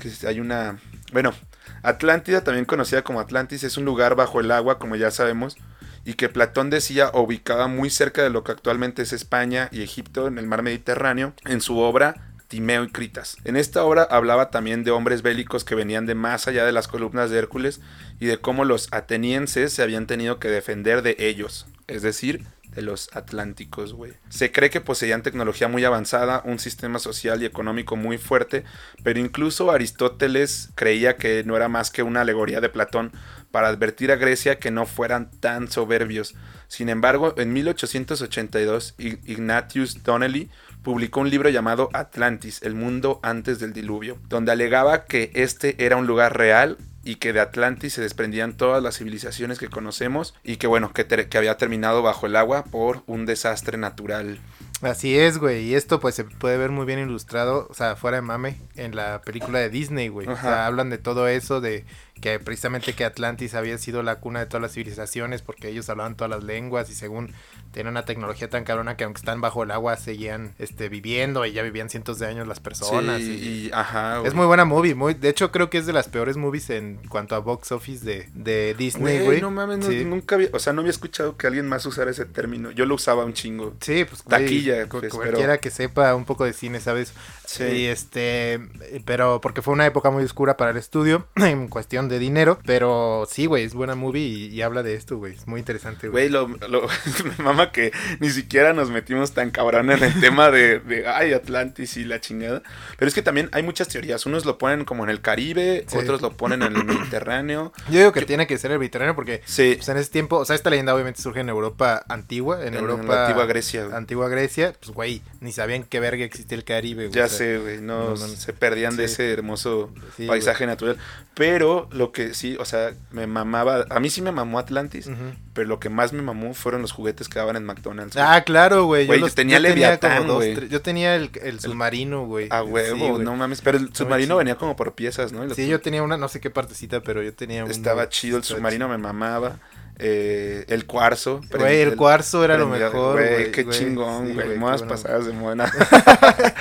[0.00, 0.78] Que hay una...
[1.12, 1.34] Bueno,
[1.82, 5.56] Atlántida, también conocida como Atlantis, es un lugar bajo el agua, como ya sabemos,
[6.04, 10.26] y que Platón decía ubicaba muy cerca de lo que actualmente es España y Egipto
[10.28, 13.38] en el mar Mediterráneo, en su obra Timeo y Critas.
[13.44, 16.86] En esta obra hablaba también de hombres bélicos que venían de más allá de las
[16.86, 17.80] columnas de Hércules
[18.20, 22.44] y de cómo los atenienses se habían tenido que defender de ellos, es decir,
[22.74, 24.12] de los atlánticos, güey.
[24.28, 28.64] Se cree que poseían tecnología muy avanzada, un sistema social y económico muy fuerte,
[29.02, 33.12] pero incluso Aristóteles creía que no era más que una alegoría de Platón
[33.50, 36.34] para advertir a Grecia que no fueran tan soberbios.
[36.68, 40.50] Sin embargo, en 1882, I- Ignatius Donnelly
[40.82, 45.96] publicó un libro llamado Atlantis, el mundo antes del diluvio, donde alegaba que este era
[45.96, 50.56] un lugar real y que de Atlantis se desprendían todas las civilizaciones que conocemos y
[50.56, 51.06] que bueno, que,
[51.36, 54.38] había terminado bajo el agua por un desastre natural.
[54.82, 55.64] Así es, güey.
[55.64, 58.96] Y esto pues se puede ver muy bien ilustrado, o sea, fuera de mame, en
[58.96, 60.28] la película de Disney, güey.
[60.28, 61.84] O sea, hablan de todo eso, de
[62.22, 66.16] que precisamente que Atlantis había sido la cuna de todas las civilizaciones porque ellos hablaban
[66.16, 67.34] todas las lenguas y según
[67.72, 71.52] tenían una tecnología tan cabrona que aunque están bajo el agua seguían este, viviendo y
[71.52, 73.18] ya vivían cientos de años las personas.
[73.20, 75.92] Sí, y- y, ajá, Es muy buena movie, muy, de hecho creo que es de
[75.92, 79.86] las peores movies en cuanto a box office de, de Disney, Güey, no mames, no-
[79.88, 80.04] Sí.
[80.04, 82.70] nunca había, o sea, no había escuchado que alguien más usara ese término.
[82.70, 83.74] Yo lo usaba un chingo.
[83.80, 87.12] Sí, pues güey, Taquilla, pues, cualquiera que sepa un poco de cine, ¿sabes?
[87.46, 87.64] Sí.
[87.64, 88.60] Y este,
[89.04, 93.26] pero porque fue una época muy oscura para el estudio en cuestión de dinero, pero
[93.30, 96.28] sí, güey, es buena movie y, y habla de esto, güey, es muy interesante, güey.
[96.28, 96.86] Güey, lo, lo-
[97.38, 101.32] me mama que ni siquiera nos metimos tan cabrón en el tema de, de, ay,
[101.32, 102.62] Atlantis y la chingada.
[102.98, 104.26] Pero es que también hay muchas teorías.
[104.26, 105.96] Unos lo ponen como en el Caribe, Sí.
[105.98, 107.72] otros lo ponen en el Mediterráneo.
[107.90, 110.44] Yo digo que tiene que ser el Mediterráneo porque Sí, pues, en ese tiempo, o
[110.44, 113.84] sea, esta leyenda obviamente surge en Europa antigua, en, en, Europa la antigua Grecia.
[113.84, 113.96] güey.
[113.96, 117.14] antigua Grecia, pues güey, ni sabían qué verga existía el Caribe, güey.
[117.14, 118.36] Ya o sea, sé, güey, no, no, no, no.
[118.36, 119.90] se perdían de ese hermoso
[120.26, 120.96] paisaje natural.
[121.34, 125.08] Pero lo que sí, o sea, me mamaba, a mí sí me mamó Atlantis,
[125.52, 128.14] pero lo que más me mamó fueron los juguetes que daban en McDonald's.
[128.16, 128.26] güey.
[128.26, 129.06] Ah, claro, güey.
[129.06, 130.68] Yo, yo los- tenía yo Leviatán, güey.
[130.68, 132.48] Yo tenía el, el submarino, güey.
[132.50, 133.24] A Sí, huevo, güey.
[133.24, 133.60] no mames.
[133.60, 135.48] Pero el submarino venía como por piezas, ¿no?
[135.54, 137.72] Sí, yo tenía una, no sé qué partecita, pero yo tenía una.
[137.72, 139.58] Estaba chido, el submarino me mamaba.
[139.98, 141.40] Eh, el cuarzo.
[141.56, 143.52] Güey, el cuarzo era lo mejor, güey.
[143.52, 144.58] qué chingón, Sí, güey.
[144.58, 145.70] Modas buena- pasadas de moda.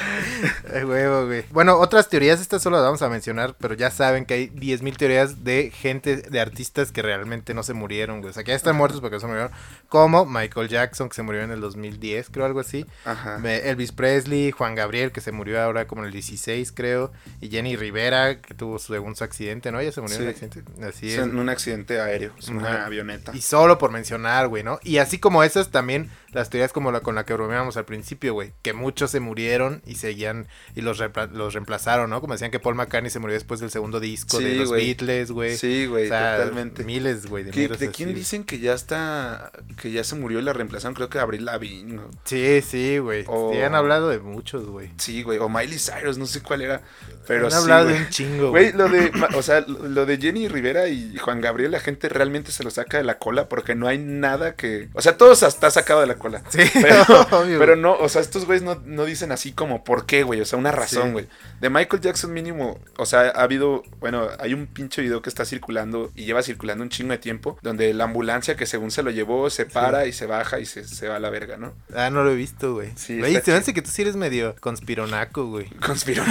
[0.74, 1.44] Eh, huevo, güey.
[1.52, 4.96] Bueno, otras teorías, estas solo las vamos a mencionar, pero ya saben que hay 10.000
[4.98, 8.32] teorías de gente, de artistas que realmente no se murieron, güey.
[8.32, 9.52] O sea, que ya están muertos porque no se murieron.
[9.90, 12.86] Como Michael Jackson, que se murió en el 2010, creo, algo así.
[13.06, 13.40] Ajá.
[13.44, 17.12] Elvis Presley, Juan Gabriel, que se murió ahora como en el 16, creo.
[17.42, 19.80] Y Jenny Rivera, que tuvo su segundo accidente, ¿no?
[19.80, 20.46] Ella se murió en un Sí.
[20.46, 20.86] accidente.
[20.88, 22.86] Así Es en un accidente aéreo, es una Ajá.
[23.34, 24.80] Y solo por mencionar, güey, ¿no?
[24.84, 28.34] Y así como esas también, las teorías como la con la que bromeábamos al principio,
[28.34, 32.22] güey, que muchos se murieron y seguían y los, reempla- los reemplazaron, ¿no?
[32.22, 34.72] Como decían que Paul McCartney se murió después del segundo disco de los.
[34.72, 35.58] Beatles, güey.
[35.58, 36.84] Sí, güey, O sea, totalmente.
[36.84, 39.52] Miles, güey, de ¿Qué- miles ¿De quién dicen que ya está,
[39.82, 40.94] que ya se murió y la reemplazaron?
[40.96, 41.94] Creo que Abril Lavigne.
[41.96, 42.10] ¿no?
[42.24, 43.26] Sí, sí, güey.
[43.28, 44.90] O- Sí, han hablado de muchos, güey.
[44.98, 46.82] Sí, güey, o Miley Cyrus, no sé cuál era.
[47.28, 48.78] Pero han sí, hablado de un chingo, Güey, güey.
[48.78, 52.64] lo de, o sea, lo de Jenny Rivera y Juan Gabriel, la gente realmente se
[52.64, 56.02] lo saca de la cola porque no hay nada que, o sea, todo está sacado
[56.02, 56.42] de la cola.
[56.50, 60.06] Sí, Pero, obvio, pero no, o sea, estos güeyes no, no dicen así como por
[60.06, 61.12] qué, güey, o sea, una razón, Sí.
[61.12, 61.28] güey.
[61.60, 65.46] De Michael Jackson mínimo, o sea, ha habido, bueno, hay un pinche video que está
[65.46, 69.12] circulando y lleva circulando un chingo de tiempo, donde la ambulancia que según se lo
[69.12, 71.74] llevó se para y se baja y se, se va a la verga, ¿no?
[71.96, 72.90] Ah, no lo he visto, güey.
[72.96, 75.66] Sí, Güey, me hace que tú sí eres medio conspironaco, güey.
[75.86, 76.24] Conspiró.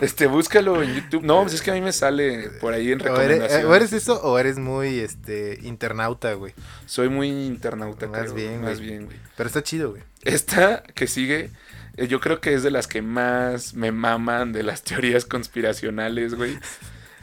[0.00, 1.22] este, búscalo en YouTube.
[1.22, 3.64] No, pues es que a mí me sale por ahí en O eres, recomendaciones.
[3.64, 5.58] eh, o eres eso o eres muy, este,
[5.98, 6.54] internauta, güey.
[6.86, 8.88] Soy muy internauta, Más creo, bien, más güey.
[8.90, 9.16] bien, güey.
[9.36, 10.02] Pero está chido, güey.
[10.22, 11.50] Esta que sigue,
[11.96, 16.34] eh, yo creo que es de las que más me maman de las teorías conspiracionales,
[16.34, 16.58] güey.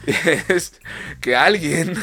[0.48, 0.72] es
[1.20, 1.94] que alguien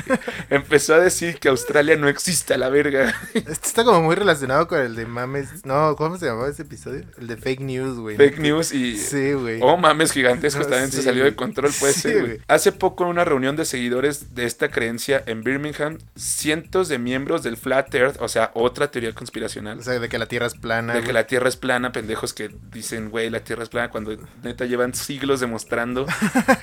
[0.50, 3.14] empezó a decir que Australia no existe a la verga.
[3.34, 5.64] Esto está como muy relacionado con el de mames.
[5.64, 7.04] No, ¿cómo se llamaba ese episodio?
[7.18, 8.16] El de fake news, güey.
[8.16, 8.96] Fake news y.
[8.96, 9.60] Sí, güey.
[9.62, 12.26] Oh, mames gigantescos No, también sí, se salió de control, puede Sí, ser, güey.
[12.26, 12.40] güey.
[12.48, 17.42] Hace poco en una reunión de seguidores de esta creencia en Birmingham, cientos de miembros
[17.42, 20.54] del Flat Earth, o sea, otra teoría conspiracional, O sea, de que la Tierra es
[20.54, 20.94] plana.
[20.94, 24.16] de que la Tierra es plana, pendejos que dicen, güey, la Tierra es plana, cuando
[24.42, 26.06] neta llevan siglos demostrando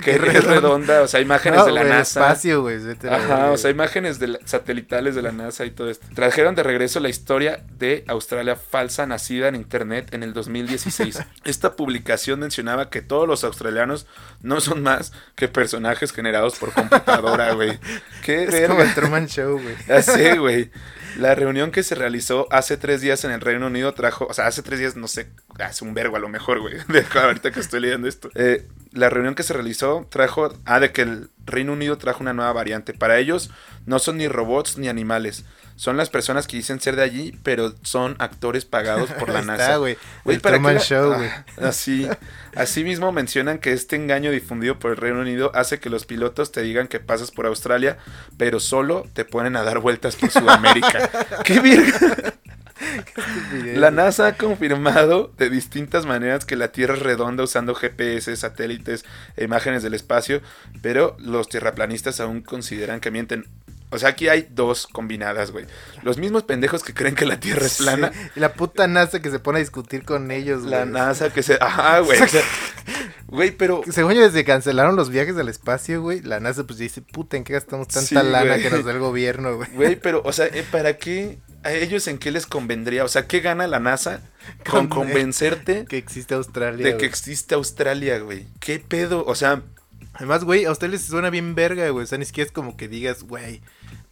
[0.03, 0.86] que es redonda.
[1.03, 2.21] O sea, imágenes No, de la NASA.
[2.21, 2.77] espacio, güey.
[3.09, 6.05] Ajá, o sea, imágenes de la- satelitales de la NASA y todo esto.
[6.15, 11.19] Trajeron de regreso la historia de Australia falsa nacida en internet en el 2016.
[11.45, 14.07] Esta publicación mencionaba que todos los australianos
[14.41, 17.79] no son más que personajes generados por computadora, güey.
[18.23, 18.83] Qué Es como verga.
[18.83, 19.75] el Truman Show, güey.
[19.88, 20.71] Ya sé, güey.
[21.17, 24.45] La reunión que se realizó hace tres días en el Reino Unido trajo, o sea,
[24.45, 27.59] hace tres días, no sé, hace un vergo a lo mejor, güey, de ahorita que
[27.59, 28.29] estoy leyendo esto.
[28.35, 32.33] Eh, la reunión que se realizó trajo, ah, de que el Reino Unido trajo una
[32.33, 32.93] nueva variante.
[32.93, 33.49] Para ellos
[33.85, 37.73] no son ni robots ni animales, son las personas que dicen ser de allí, pero
[37.83, 39.77] son actores pagados por la NASA.
[39.77, 39.97] güey.
[40.23, 41.29] Güey, El ¿para qué Truman la- Show, güey.
[41.29, 42.07] Ah, Así,
[42.55, 46.61] asimismo mencionan que este engaño difundido por el Reino Unido hace que los pilotos te
[46.61, 47.97] digan que pasas por Australia,
[48.38, 51.09] pero solo te ponen a dar vueltas por Sudamérica.
[51.43, 52.33] ¡Qué verga!
[53.76, 59.05] La NASA ha confirmado de distintas maneras que la Tierra es redonda usando GPS, satélites
[59.36, 60.41] e imágenes del espacio,
[60.82, 63.45] pero los tierraplanistas aún consideran que mienten.
[63.89, 65.65] O sea, aquí hay dos combinadas, güey.
[66.03, 68.11] Los mismos pendejos que creen que la Tierra es plana.
[68.13, 70.72] Sí, Y la puta NASA que se pone a discutir con ellos, güey.
[70.72, 71.57] La NASA que se...
[71.61, 72.22] Ajá, güey.
[72.22, 72.41] o sea,
[73.28, 73.82] Güey, pero...
[73.89, 77.43] Según yo, desde cancelaron los viajes al espacio, güey, la NASA pues dice, puta, ¿en
[77.45, 78.61] qué gastamos tanta Sí, lana güey.
[78.61, 79.70] que nos da el gobierno, güey?
[79.74, 81.38] Güey, pero, o sea, eh, ¿para qué?
[81.64, 83.03] ¿A ellos en qué les convendría?
[83.03, 84.22] O sea, ¿qué gana la NASA
[84.70, 88.47] con Con- convencerte Que existe Australia, de que existe Australia, güey?
[88.60, 89.26] ¿Qué pedo?
[89.26, 89.62] O sea,
[90.14, 92.03] Además, güey, a ustedes les suena bien verga, güey.
[92.03, 93.62] O sea, ni siquiera es como que digas, güey,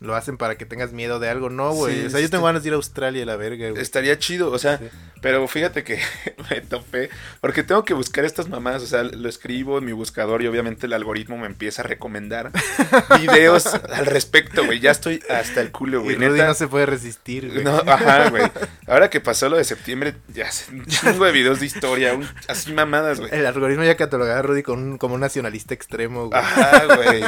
[0.06, 1.50] lo hacen para que tengas miedo de algo.
[1.50, 2.02] No, güey.
[2.02, 3.82] Sí, o sea, yo tengo ganas de ir a Australia, la verga, güey.
[3.82, 4.86] estaría chido, o sea, Sí.
[5.22, 6.00] pero fíjate que
[6.50, 7.10] me topé,
[7.42, 10.86] porque tengo que buscar estas mamás, o sea, lo escribo en mi buscador y obviamente
[10.86, 12.52] el algoritmo me empieza a recomendar
[13.20, 14.80] videos al respecto, güey.
[14.80, 16.16] Ya estoy hasta el culo, güey.
[16.16, 17.64] Rudy no se puede resistir, güey.
[17.64, 18.44] No, ajá, güey.
[18.88, 22.28] Ahora que pasó lo de septiembre, ya sé, un chingo de videos de historia, un-
[22.48, 23.34] así mamadas, güey.
[23.34, 26.40] El algoritmo ya catalogaba a Rudy con un- como un nacionalista extremo, güey.
[26.40, 27.24] Ajá, güey.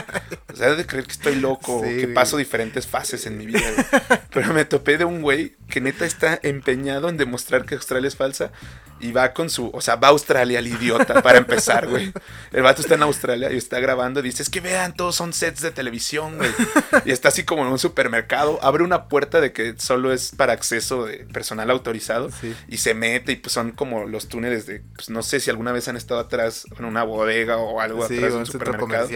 [0.53, 2.13] O sea, de creer que estoy loco, Sí, que güey.
[2.13, 2.37] paso
[2.87, 3.61] fases en mi vida.
[4.33, 8.15] Pero me topé de un güey que neta está empeñado en demostrar que Australia es
[8.15, 8.51] falsa
[8.99, 12.11] y va con su, o sea, va a Australia el idiota para empezar, güey.
[12.51, 15.33] El vato está en Australia y está grabando y dice, es que vean, todos son
[15.33, 16.49] sets de televisión, güey.
[17.05, 20.53] Y está así como en un supermercado, abre una puerta de que solo es para
[20.53, 22.55] acceso de personal autorizado Sí.
[22.67, 25.71] y se mete y pues son como los túneles de, pues no sé si alguna
[25.71, 29.07] vez han estado atrás en una bodega o algo Sí, atrás de un supermercado.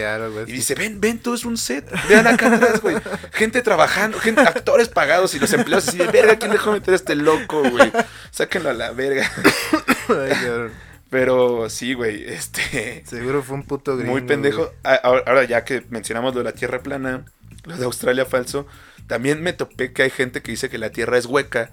[0.46, 1.88] Y dice, ven, ven, todo es un set.
[2.08, 2.96] Vean acá atrás, güey.
[3.32, 6.96] Gente trabajando, gente, actores pagados y los empleados así de verga, ¿quién dejó meter a
[6.96, 7.92] este loco, güey?
[8.30, 9.30] Sáquenlo a la verga.
[10.08, 10.72] Ay, cabrón.
[11.10, 13.04] Pero sí, güey, este.
[13.06, 14.12] Seguro fue un puto gringo.
[14.12, 14.72] Muy pendejo.
[14.82, 14.98] güey.
[15.02, 17.24] Ahora ya que mencionamos lo de la Tierra plana,
[17.64, 18.66] lo de Australia falso,
[19.06, 21.70] también me topé que hay gente que dice que la Tierra es hueca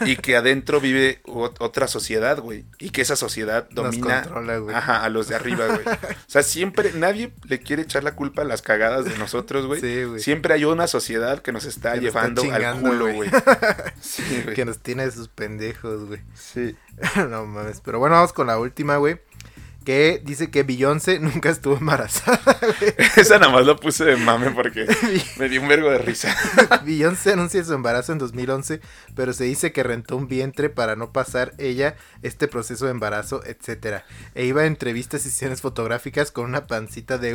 [0.00, 2.64] y que adentro vive ot- otra sociedad, güey.
[2.78, 4.74] Y que esa sociedad domina controla, güey.
[4.74, 5.86] ajá, a los de arriba, güey.
[5.86, 9.80] O sea, siempre, nadie le quiere echar la culpa a las cagadas de nosotros, güey.
[9.80, 10.20] Sí, güey.
[10.20, 13.30] Siempre hay una sociedad que nos está Que nos está llevando al culo, güey.
[14.00, 14.54] Sí, güey.
[14.54, 16.20] Que nos tiene de sus pendejos, güey.
[16.34, 16.76] Sí.
[17.28, 17.80] no mames.
[17.84, 19.20] Pero bueno, vamos con la última, güey.
[19.84, 22.94] Que dice que Beyoncé nunca estuvo embarazada, güey.
[23.16, 24.86] Esa nada más lo puse de mame porque
[25.38, 26.36] me dio un vergo de risa.
[26.84, 28.80] Beyoncé anuncia su embarazo en 2011,
[29.14, 33.42] pero se dice que rentó un vientre para no pasar ella este proceso de embarazo,
[33.44, 34.04] etcétera.
[34.34, 37.34] E iba a entrevistas y sesiones fotográficas con una pancita de.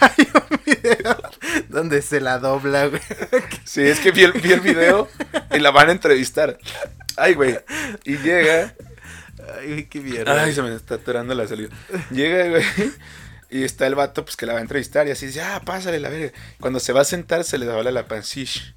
[0.00, 1.16] Hay un video
[1.68, 3.02] donde se la dobla, güey.
[3.64, 5.08] Sí, es que vi el, vi el video
[5.50, 6.58] y la van a entrevistar.
[7.16, 7.58] Ay, güey.
[8.04, 8.74] Y llega.
[9.58, 10.42] Ay, güey, qué mierda.
[10.42, 11.68] Ay, se me está atorando la salida.
[12.10, 12.64] Llega, güey.
[13.50, 15.06] Y está el vato, pues que la va a entrevistar.
[15.06, 16.32] Y así dice, ah, pásale la verga.
[16.60, 18.74] Cuando se va a sentar, se le dobla la pancish.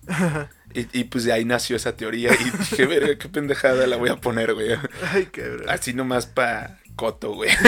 [0.74, 2.32] Y, y pues de ahí nació esa teoría.
[2.34, 4.76] Y dije, verga, qué pendejada la voy a poner, güey.
[5.12, 5.68] Ay, cabrón.
[5.68, 7.50] Así nomás pa' coto, güey.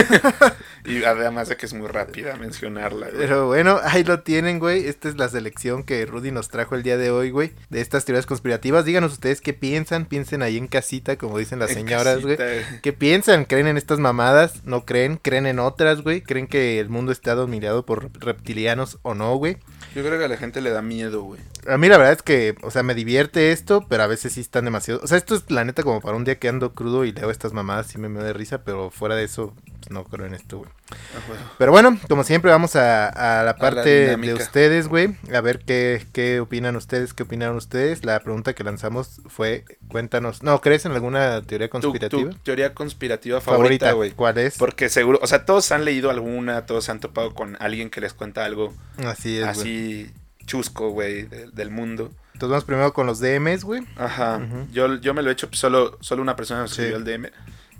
[0.84, 3.18] Y además de que es muy rápida mencionarla, güey.
[3.18, 4.86] Pero bueno, ahí lo tienen, güey.
[4.86, 7.52] Esta es la selección que Rudy nos trajo el día de hoy, güey.
[7.68, 8.86] De estas teorías conspirativas.
[8.86, 10.06] Díganos ustedes qué piensan.
[10.06, 12.38] Piensen ahí en casita, como dicen las En señoras, güey.
[12.38, 13.44] casita, ¿Qué piensan?
[13.44, 14.64] ¿Creen en estas mamadas?
[14.64, 15.18] ¿No creen?
[15.18, 16.22] ¿Creen en otras, güey?
[16.22, 19.58] ¿Creen que el mundo está dominado por reptilianos o no, güey?
[19.94, 21.40] Yo creo que a la gente le da miedo, güey.
[21.66, 24.40] A mí la verdad es que, o sea, me divierte esto, pero a veces sí
[24.40, 25.00] están demasiado...
[25.02, 27.30] O sea, esto es la neta como para un día que ando crudo y leo
[27.30, 30.34] estas mamadas, sí me, me da risa, pero fuera de eso, pues, no creo en
[30.34, 30.70] esto, güey.
[30.92, 31.52] Ah.
[31.58, 35.16] Pero bueno, como siempre, vamos a, a la parte de ustedes, güey.
[35.34, 38.04] A ver qué, qué opinan ustedes, qué opinaron ustedes.
[38.04, 40.42] La pregunta que lanzamos fue, cuéntanos.
[40.42, 42.30] No, ¿crees en alguna teoría conspirativa?
[42.30, 44.10] tu teoría conspirativa favorita, güey.
[44.12, 44.56] ¿Cuál es?
[44.58, 48.00] Porque seguro, o sea, todos han leído alguna, todos se han topado con alguien que
[48.00, 48.72] les cuenta algo
[49.04, 50.10] Así es, así
[50.46, 52.10] chusco, güey, de- del mundo.
[52.32, 53.82] Entonces vamos primero con los DMs, güey.
[53.96, 54.40] Ajá.
[54.72, 56.72] Yo, yo me lo he hecho, solo, solo una persona me Sí.
[56.82, 57.30] escribió el DM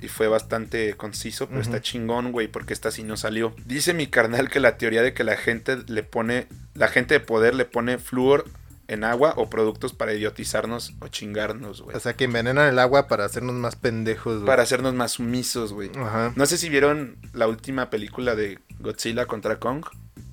[0.02, 3.54] y fue bastante conciso, pero está chingón, güey, porque esta sí no salió.
[3.66, 7.20] Dice mi carnal que la teoría de que la gente le pone, la gente de
[7.20, 8.44] poder le pone flúor
[8.88, 11.96] en agua o productos para idiotizarnos o chingarnos, güey.
[11.96, 14.46] O sea, que envenenan el agua para hacernos más pendejos, güey.
[14.46, 15.90] para hacernos más sumisos, güey.
[15.96, 16.32] Ajá.
[16.34, 19.84] No sé si vieron la última película de Godzilla contra Kong.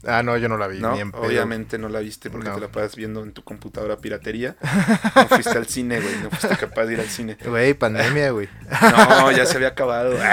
[0.06, 0.80] Ah, no, yo no la vi.
[0.80, 1.22] No, ni en pedo.
[1.24, 2.56] obviamente no la viste porque No.
[2.56, 4.56] te la pasas viendo en tu computadora piratería.
[5.16, 6.16] No fuiste al cine, güey.
[6.24, 7.38] No fuiste capaz de ir al cine.
[7.46, 8.48] Güey, pandemia, güey.
[9.20, 10.18] No, ya se había acabado.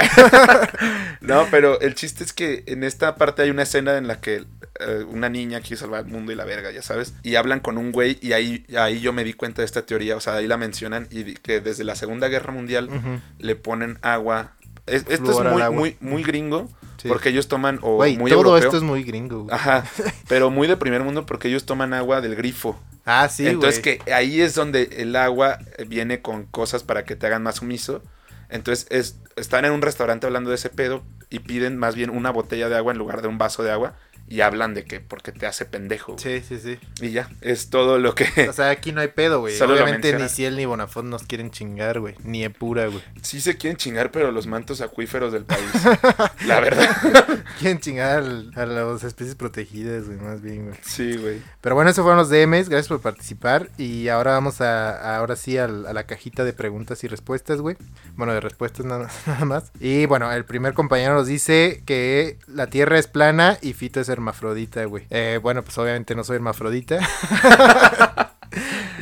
[1.20, 4.44] No, pero el chiste es que en esta parte hay una escena en la que
[4.80, 7.14] eh, una niña quiere salvar el mundo y la verga, ya sabes.
[7.22, 10.16] Y hablan con un güey y ahí, ahí yo me di cuenta de esta teoría.
[10.16, 12.90] O sea, ahí la mencionan y que desde la Segunda Guerra Mundial
[13.38, 14.52] le ponen agua.
[14.86, 16.70] Es- esto es muy, muy, muy gringo
[17.05, 17.09] Sí.
[17.09, 18.64] porque ellos toman, o Güey, muy todo europeo.
[18.64, 19.55] esto es muy gringo, güey.
[19.55, 19.84] Ajá,
[20.28, 22.80] pero muy de primer mundo porque ellos toman agua del grifo.
[23.05, 23.98] Ah, sí, Entonces güey.
[23.98, 28.02] que ahí es donde el agua viene con cosas para que te hagan más sumiso.
[28.48, 32.30] Entonces es, están en un restaurante hablando de ese pedo y piden más bien una
[32.30, 33.94] botella de agua en lugar de un vaso de agua
[34.29, 36.16] y hablan de que porque te hace pendejo.
[36.18, 36.79] Sí, sí, sí.
[37.01, 38.27] Y ya, es todo lo que...
[38.49, 39.61] O sea, aquí no hay pedo, güey.
[39.61, 40.29] Obviamente ni.
[40.29, 42.14] Ciel ni Bonafont nos quieren chingar, güey.
[42.25, 43.03] Ni Epura, güey.
[43.22, 45.61] sí se quieren chingar, pero los mantos acuíferos del país.
[46.47, 46.89] La verdad.
[47.59, 50.77] Quieren chingar al- a las especies protegidas, güey, más bien, güey.
[50.83, 51.41] Sí, güey.
[51.61, 52.68] Pero bueno, eso fueron los DMs.
[52.68, 53.68] Gracias por participar.
[53.79, 57.77] Y ahora vamos a, ahora sí a, la cajita de preguntas y respuestas, güey.
[58.16, 59.72] Bueno, de respuestas nada, nada más.
[59.81, 64.09] Y bueno, el primer compañero nos dice que la Tierra es plana y Fito es
[64.14, 65.06] hermafrodita, güey.
[65.10, 66.98] Eh, bueno, pues obviamente no soy hermafrodita.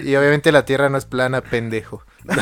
[0.05, 2.05] y obviamente la Tierra no es plana, pendejo.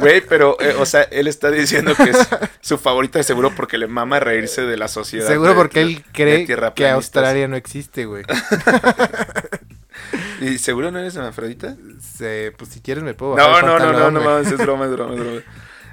[0.00, 2.28] Güey, pero, eh, o sea, él está diciendo que es
[2.60, 5.26] su favorita seguro porque le mama reírse de la sociedad.
[5.26, 6.88] Seguro de- porque él cree que.
[6.88, 8.24] Australia no existe, güey.
[10.40, 11.76] ¿Y seguro no eres hermafrodita?
[11.98, 14.84] Se- pues si quieres me puedo No, bajar no, no, no, no, mames, es broma,
[14.84, 15.40] es broma, es broma.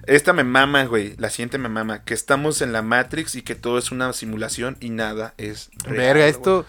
[0.07, 1.15] Esta me mama, güey.
[1.17, 2.03] La siguiente me mama.
[2.03, 5.97] Que estamos en la Matrix y que todo es una simulación y nada es real.
[5.97, 6.65] Verga, güey.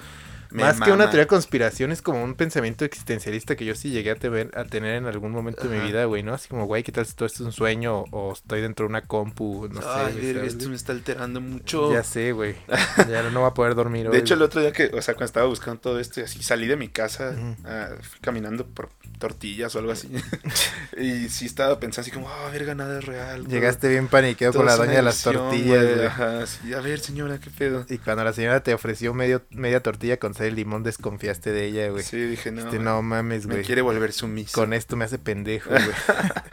[0.55, 3.91] Me más que una teoría de conspiración, es como un pensamiento existencialista que yo sí
[3.91, 6.33] llegué a, tener- a tener en algún momento de mi vida, güey, ¿no?
[6.33, 8.85] Así como, güey, ¿qué tal si todo esto es un sueño o, o estoy dentro
[8.87, 9.69] de una compu?
[9.69, 11.93] No Ay, sé, güey, verga, ¿sabes, esto me está alterando mucho.
[11.93, 12.55] Ya sé, güey.
[13.09, 14.13] Ya no voy a poder dormir hoy.
[14.13, 16.43] De hecho, el otro día que, o sea, cuando estaba buscando todo esto y así,
[16.43, 17.35] salí de mi casa,
[17.65, 20.09] ah, fui caminando por tortillas o algo así.
[20.97, 23.47] y sí estaba pensando así como, ah, verga, nada es real.
[23.47, 25.95] Llegaste bien paniqueado todo con la doña de las tortillas, güey.
[25.97, 26.07] güey.
[26.07, 27.85] Ajá, sí, a ver, señora, qué pedo.
[27.89, 31.89] Y cuando la señora te ofreció medio, media tortilla con y limón, desconfiaste de ella,
[31.91, 32.03] güey.
[32.03, 33.65] Sí, dije, no, Este, no mames, me güey.
[33.67, 34.53] quiere volver sumiso.
[34.53, 35.81] Con esto me hace pendejo, güey.
[35.83, 36.45] A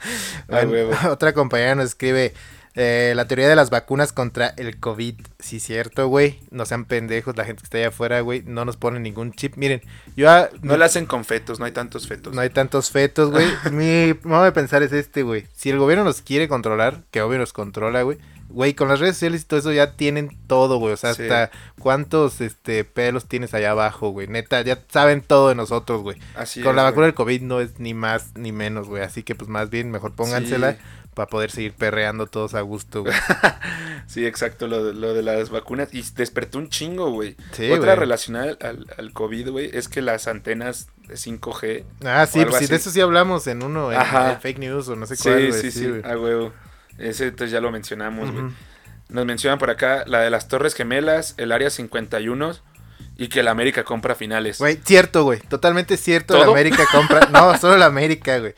[0.48, 0.94] Bueno, huevo.
[1.10, 2.34] otra compañera nos escribe
[2.74, 5.16] eh, la teoría de las vacunas contra el COVID.
[5.40, 6.40] Sí, cierto, güey.
[6.52, 8.44] No sean pendejos, la gente que está allá afuera, güey.
[8.46, 9.58] No nos ponen ningún chip.
[9.58, 9.82] Miren,
[10.16, 12.34] yo ah, No la hacen con fetos, no hay tantos fetos.
[12.34, 13.46] no hay tantos fetos, güey.
[13.72, 15.48] Mi modo de pensar es este, güey.
[15.54, 18.18] Si el gobierno nos quiere controlar, que obvio nos controla, güey.
[18.52, 20.94] Güey, con las redes sociales y todo eso ya tienen todo, güey.
[20.94, 21.24] O sea, Sí.
[21.24, 24.28] hasta cuántos este pelos tienes allá abajo, güey.
[24.28, 26.18] Neta, ya saben todo de nosotros, güey.
[26.36, 26.92] Así Con es, la güey.
[26.92, 29.04] vacuna del COVID no es ni más ni menos, güey.
[29.04, 30.78] Así que pues más bien mejor póngansela Sí.
[31.14, 33.14] para poder seguir perreando todos a gusto, güey.
[34.08, 35.94] Sí, exacto, lo de, lo de las vacunas.
[35.94, 37.38] Y despertó un chingo, güey.
[37.54, 38.00] Sí, Otra güey.
[38.00, 41.86] relacionada al, al COVID, güey, es que las antenas de 5G.
[42.04, 44.00] Ah, sí, pues sí, de eso sí hablamos en uno, en,
[44.42, 45.62] fake news o no sé Sí, cuál, güey.
[45.62, 46.02] sí, sí, güey.
[46.04, 46.52] a huevo.
[46.98, 48.46] Ese entonces ya lo mencionamos, güey.
[48.46, 48.54] Ujú.
[49.10, 52.54] Nos mencionan por acá la de las Torres Gemelas, el Área 51
[53.18, 54.58] y que la América compra finales.
[54.60, 55.40] Güey, cierto, güey.
[55.42, 56.34] Totalmente cierto.
[56.36, 56.52] La ¿Todo?
[56.54, 57.28] América compra.
[57.32, 58.54] No, solo la América, güey.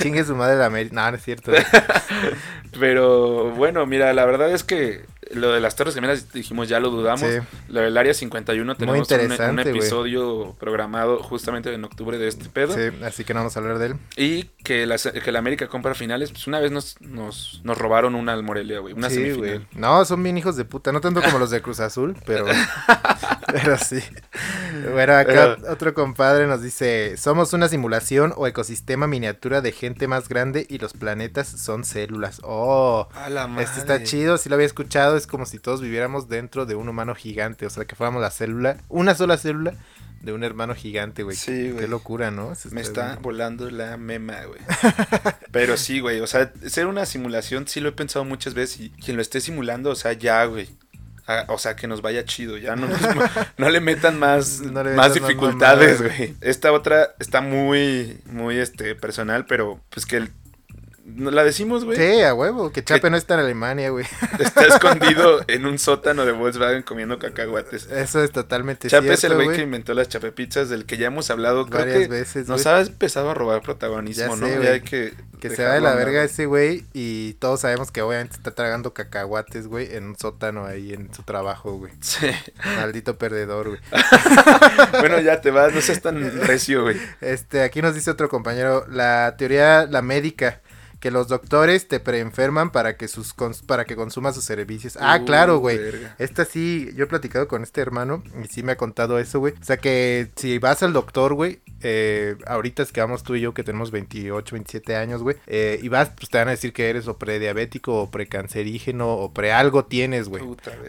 [0.00, 0.94] Chingue su madre la América.
[0.94, 1.50] No, no es cierto.
[1.50, 1.62] güey.
[2.78, 6.90] Pero bueno, mira, la verdad es que lo de las Torres Gemelas dijimos ya lo
[6.90, 7.20] dudamos.
[7.20, 7.38] Sí.
[7.68, 12.74] Lo del Área 51 tenemos un, episodio programado justamente en octubre de este pedo.
[12.74, 13.94] Sí, así que no vamos a hablar de él.
[14.16, 18.14] Y que la, que la América compra finales, pues una vez nos, nos, nos robaron
[18.14, 18.94] una al Morelia, güey.
[18.94, 19.38] Una sí, semifinal.
[19.38, 19.66] güey.
[19.72, 20.92] No, son bien hijos de puta.
[20.92, 22.46] No tanto como los de Cruz Azul, pero.
[23.46, 24.00] pero sí.
[24.92, 30.08] Bueno, acá Pero- otro compadre nos dice: Somos una simulación o ecosistema miniatura de gente
[30.08, 32.40] más grande y los planetas son células.
[32.42, 33.08] Oh.
[33.14, 33.64] A la madre.
[33.64, 36.88] Este está chido, si lo había escuchado, es como si todos viviéramos dentro de un
[36.88, 39.74] humano gigante, o sea, que fuéramos la célula, una sola célula
[40.22, 41.36] de un hermano gigante, güey.
[41.36, 41.84] Sí, güey.
[41.84, 42.52] Qué locura, ¿no?
[42.70, 44.60] Me está volando la mema, güey.
[45.52, 46.20] Pero sí, güey.
[46.20, 48.80] O sea, ser una simulación sí lo he pensado muchas veces.
[48.80, 50.68] Y quien lo esté simulando, o sea, ya, güey.
[51.48, 52.56] O sea, que nos vaya chido.
[52.56, 53.00] Ya no, nos-
[53.58, 56.34] no le metan más, No le más dificultades, güey.
[56.40, 60.32] Esta otra está muy, muy, este, personal, pero pues que el-
[61.16, 61.96] la decimos, güey.
[61.96, 64.04] Sí, a huevo, que Chape no está en Alemania, güey.
[64.38, 67.86] Está escondido en un sótano de Volkswagen comiendo cacahuates.
[67.90, 69.56] Eso es totalmente Chape es el cierto, güey güey.
[69.58, 71.66] que inventó las chapepizzas del que ya hemos hablado.
[71.66, 72.74] Creo Varias que veces, nos güey.
[72.74, 74.46] ha empezado a robar protagonismo, Ya ¿no?
[74.46, 74.68] sé, Ya güey.
[74.68, 75.14] hay que.
[75.40, 78.92] Que se va de la verga ese güey y todos sabemos que obviamente está tragando
[78.92, 81.92] cacahuates, güey, en un sótano ahí en su trabajo, güey.
[82.00, 82.26] Sí.
[82.76, 83.80] Maldito perdedor, güey.
[85.00, 86.96] bueno, ya te vas, no seas tan recio, güey.
[87.20, 90.60] Este, aquí nos dice otro compañero, la teoría, la médica,
[91.00, 94.96] que los doctores te preenferman para que sus cons- para que consumas sus servicios.
[95.00, 95.78] Ah, Uh, claro, güey.
[95.78, 96.16] verga.
[96.18, 99.54] Esta sí, yo he platicado con este hermano y sí me ha contado eso, güey.
[99.60, 103.40] O sea que si vas al doctor, güey, eh, ahorita es que vamos tú y
[103.40, 106.72] yo que tenemos 28, 27 años, güey, eh, y vas, pues te van a decir
[106.72, 110.42] que eres o prediabético o precancerígeno o pre algo tienes, güey.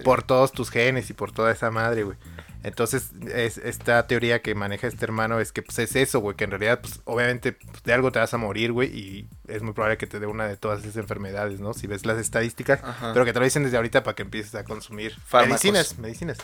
[0.03, 2.17] Por todos tus genes y por toda esa madre, güey.
[2.63, 6.43] Entonces, es, esta teoría que maneja este hermano es que pues es eso, güey, que
[6.43, 9.73] en realidad, pues obviamente pues, de algo te vas a morir, güey, y es muy
[9.73, 11.73] probable que te dé una de todas esas enfermedades, ¿no?
[11.73, 13.13] Si ves las estadísticas, Ajá.
[13.13, 15.63] pero que te lo dicen desde ahorita para que empieces a consumir Fármacos.
[15.63, 16.37] medicinas, medicinas.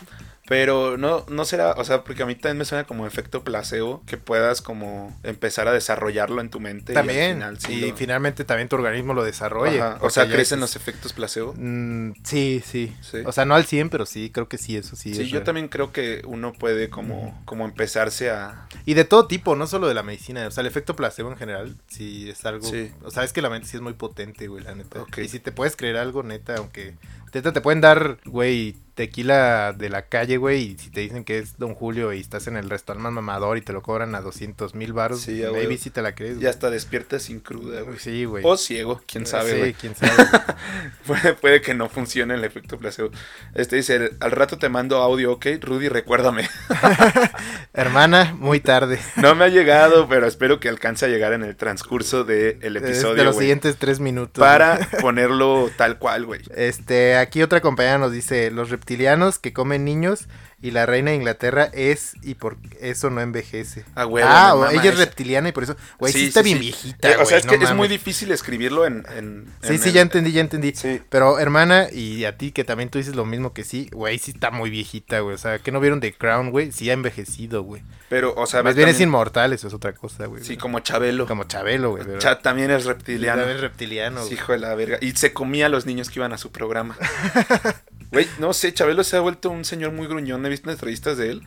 [0.48, 4.02] Pero no, no será, o sea, porque a mí también me suena como efecto placebo,
[4.06, 6.92] que puedas como empezar a desarrollarlo en tu mente.
[6.92, 9.80] y al También, final sí y lo- finalmente también tu organismo lo desarrolle.
[9.80, 11.52] Ajá, O sea, crecen es- los efectos placebo.
[11.56, 13.18] Mm, sí, sí, Sí.
[13.26, 15.14] O sea, no al 100, pero sí, creo que sí, eso sí.
[15.14, 15.44] Sí, es yo real.
[15.44, 18.68] también creo que uno puede como, como empezarse a...
[18.84, 20.46] Y de todo tipo, no solo de la medicina.
[20.46, 22.66] O sea, el efecto placebo en general, sí es algo.
[22.68, 22.92] Sí.
[23.02, 25.04] O sea, es que la mente sí es muy potente, güey, la neta.
[25.16, 26.94] Y si te puedes creer algo, neta, aunque.
[27.36, 30.62] Neta, te pueden dar, güey, tequila de la calle, güey.
[30.72, 33.60] Y si te dicen que es Don Julio y estás en el restaurante mamador y
[33.60, 35.82] te lo cobran a 200 mil baros, Sí, a maybe huevo.
[35.82, 36.40] si te la crees.
[36.40, 37.98] Ya hasta despiertas sin cruda, güey.
[37.98, 38.42] Sí, güey.
[38.46, 40.12] O ciego, quién sabe, Sí, quién sabe.
[41.06, 43.10] Puede, puede que no funcione el efecto placebo.
[43.54, 46.48] Este dice, al rato te mando audio, ok, Rudy, recuérdame.
[47.74, 48.98] Hermana, muy tarde.
[49.16, 52.82] No me ha llegado, pero espero que alcance a llegar en el transcurso del Es
[52.82, 54.40] episodio, de los siguientes tres minutos.
[54.40, 56.40] Para ponerlo tal cual, güey.
[56.54, 60.28] Este, aquí otra compañera nos dice, los reptilianos que comen niños
[60.62, 63.84] y la reina de Inglaterra es y por eso no envejece.
[63.94, 66.56] Ah, huevo, ah, ea es reptiliana y por eso, güey, sí, Sí, está sí, bien
[66.58, 66.62] sí.
[66.62, 69.04] viejita, Eh, o sea, güey, es no que es muy difícil escribirlo en...
[69.16, 70.72] en- Sí, en sí, el- ya entendí, ya entendí.
[70.74, 71.00] Sí.
[71.10, 74.30] Pero hermana, y a ti que también tú dices lo mismo que sí, güey, sí
[74.32, 75.34] está muy viejita, güey.
[75.34, 77.82] O sea, que no vieron The Crown, güey, sí ha envejecido, güey.
[78.08, 80.42] Pero, o sea, Más bien es inmortal, eso es otra cosa, güey.
[80.42, 81.26] Sí, como Chabelo.
[81.26, 82.04] como Chabelo, güey.
[82.04, 83.38] pero- Cha- también es reptiliano.
[83.42, 84.34] También es reptiliano, Sí, güey.
[84.38, 84.98] hijo de la verga.
[85.00, 86.96] Y se comía a los niños que iban a su programa.
[88.10, 90.44] Güey, no sé, Chabelo se ha vuelto un señor muy gruñón.
[90.46, 91.42] He visto entrevistas de él.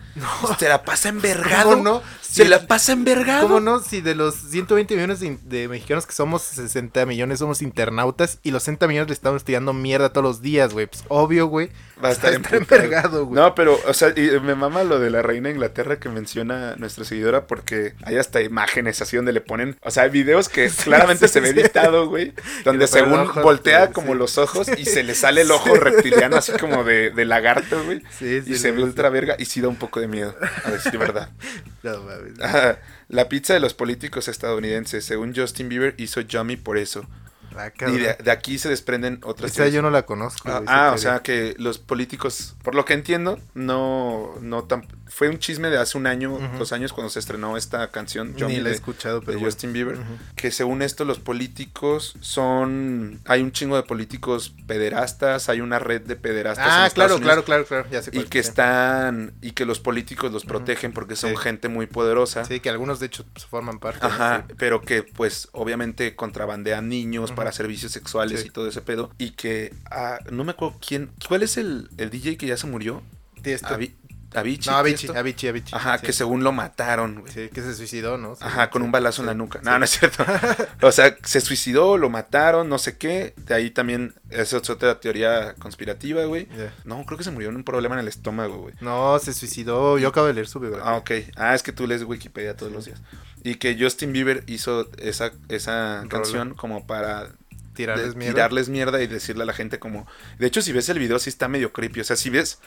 [0.58, 1.72] Se la pasa envergado.
[1.72, 2.04] ¿Cómo no?
[2.22, 3.48] Se la pasa envergado.
[3.48, 3.80] ¿Cómo no?
[3.80, 8.52] Si de los 120 millones de, de mexicanos que somos, 60 millones somos internautas y
[8.52, 10.88] los 60 millones le estamos tirando mierda todos los días, güey.
[10.88, 11.70] Pues obvio, güey.
[12.04, 12.62] Va a estar emputado.
[12.62, 13.42] envergado, güey.
[13.42, 16.76] No, pero, o sea, y me mama lo de la reina de Inglaterra que menciona
[16.78, 20.70] nuestra seguidora porque hay hasta imágenes así donde le ponen, o sea, hay videos que
[20.84, 22.34] claramente sí, se ve editado, güey,
[22.64, 26.84] donde según voltea como los ojos y se le sale el ojo reptiliano así como
[26.84, 28.02] de, de lagarto, güey.
[28.18, 30.72] Sí, sí, y se ve ultra verga y sí da un poco de miedo, a
[30.72, 31.30] decir verdad.
[31.82, 32.40] No, mames.
[32.42, 32.80] Ajá.
[33.08, 37.08] La pizza de los políticos estadounidenses, según Justin Bieber, hizo Yummy por eso.
[37.56, 40.50] Ah, Y de, de aquí se desprenden otras Esa yo no la conozco.
[40.50, 45.28] Ah, ah, o sea que los políticos, por lo que entiendo, no, no tan, fue
[45.28, 48.56] un chisme de hace un año, dos años cuando se estrenó esta canción, Ni Yummy
[48.58, 49.48] la he de, escuchado, de pero bueno.
[49.52, 49.98] Justin Bieber,
[50.36, 56.02] que según esto los políticos son, hay un chingo de políticos pederastas, hay una red
[56.02, 56.68] de pederastas.
[56.70, 57.88] Ah, claro, Unidos, claro, claro, claro.
[57.92, 58.50] Ya sé Y que sí.
[58.50, 61.38] están, y que los políticos los protegen porque son Sí.
[61.38, 62.46] gente muy poderosa.
[62.46, 64.06] Sí, que algunos de hecho pues, forman parte.
[64.06, 68.48] Ajá, pero que pues obviamente contrabandean niños para servicios sexuales Sí.
[68.48, 69.12] y todo ese pedo.
[69.18, 71.10] Y que ah, no me acuerdo quién.
[71.28, 73.02] ¿Cuál es el, el DJ que ya se murió?
[73.42, 73.68] Tiesto.
[73.70, 73.94] Avi-
[74.34, 74.72] Avicii.
[74.72, 75.10] No, Avicii.
[75.10, 75.76] Avicii, Avicii.
[75.76, 76.06] Ajá, sí.
[76.06, 77.34] que según lo mataron, güey.
[77.34, 78.36] Sí, que se suicidó, ¿no?
[78.36, 79.60] Sí, Ajá, con un balazo en la nuca.
[79.64, 80.24] No, no es cierto.
[80.82, 83.34] o sea, se suicidó, lo mataron, no sé qué.
[83.38, 86.48] De ahí también, esa es otra teoría conspirativa, güey.
[86.86, 88.76] No, creo que se murió en un problema en el estómago, güey.
[88.82, 89.98] No, se suicidó.
[89.98, 90.92] Yo acabo de leer su biografía.
[90.92, 91.12] Ah, ok.
[91.36, 93.02] Ah, es que tú lees Wikipedia todos los días.
[93.44, 96.10] Y que Justin Bieber hizo esa, esa Rola.
[96.10, 97.30] canción como para
[97.74, 98.34] tirarles de mierda.
[98.36, 100.08] tirarles mierda y decirle a la gente como...
[100.38, 102.02] De hecho, si ves el video, sí está medio creepy.
[102.02, 102.60] O sea, si ves...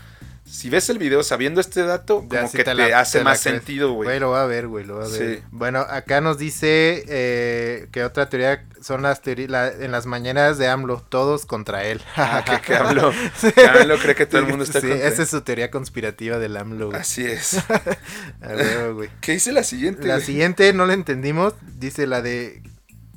[0.44, 3.58] Si ves el video sabiendo este dato, Ya como que te hace te más crees.
[3.58, 4.08] sentido, güey.
[4.08, 5.36] Güey, lo va a ver, güey, lo va a ver.
[5.38, 5.42] Sí.
[5.52, 10.66] Bueno, acá nos dice eh, que otra teoría son las teorías en las mañanas de
[10.66, 12.00] AMLO, todos contra él.
[12.16, 13.52] Ah, que, que AMLO, Sí.
[13.52, 16.38] que AMLO cree que todo el mundo está Sí, contra esa es su teoría conspirativa
[16.38, 17.00] del AMLO, güey.
[17.00, 17.58] Así es.
[18.42, 19.10] A ver, güey.
[19.20, 20.08] ¿Qué dice la siguiente?
[20.08, 22.62] La siguiente no la entendimos, dice la de.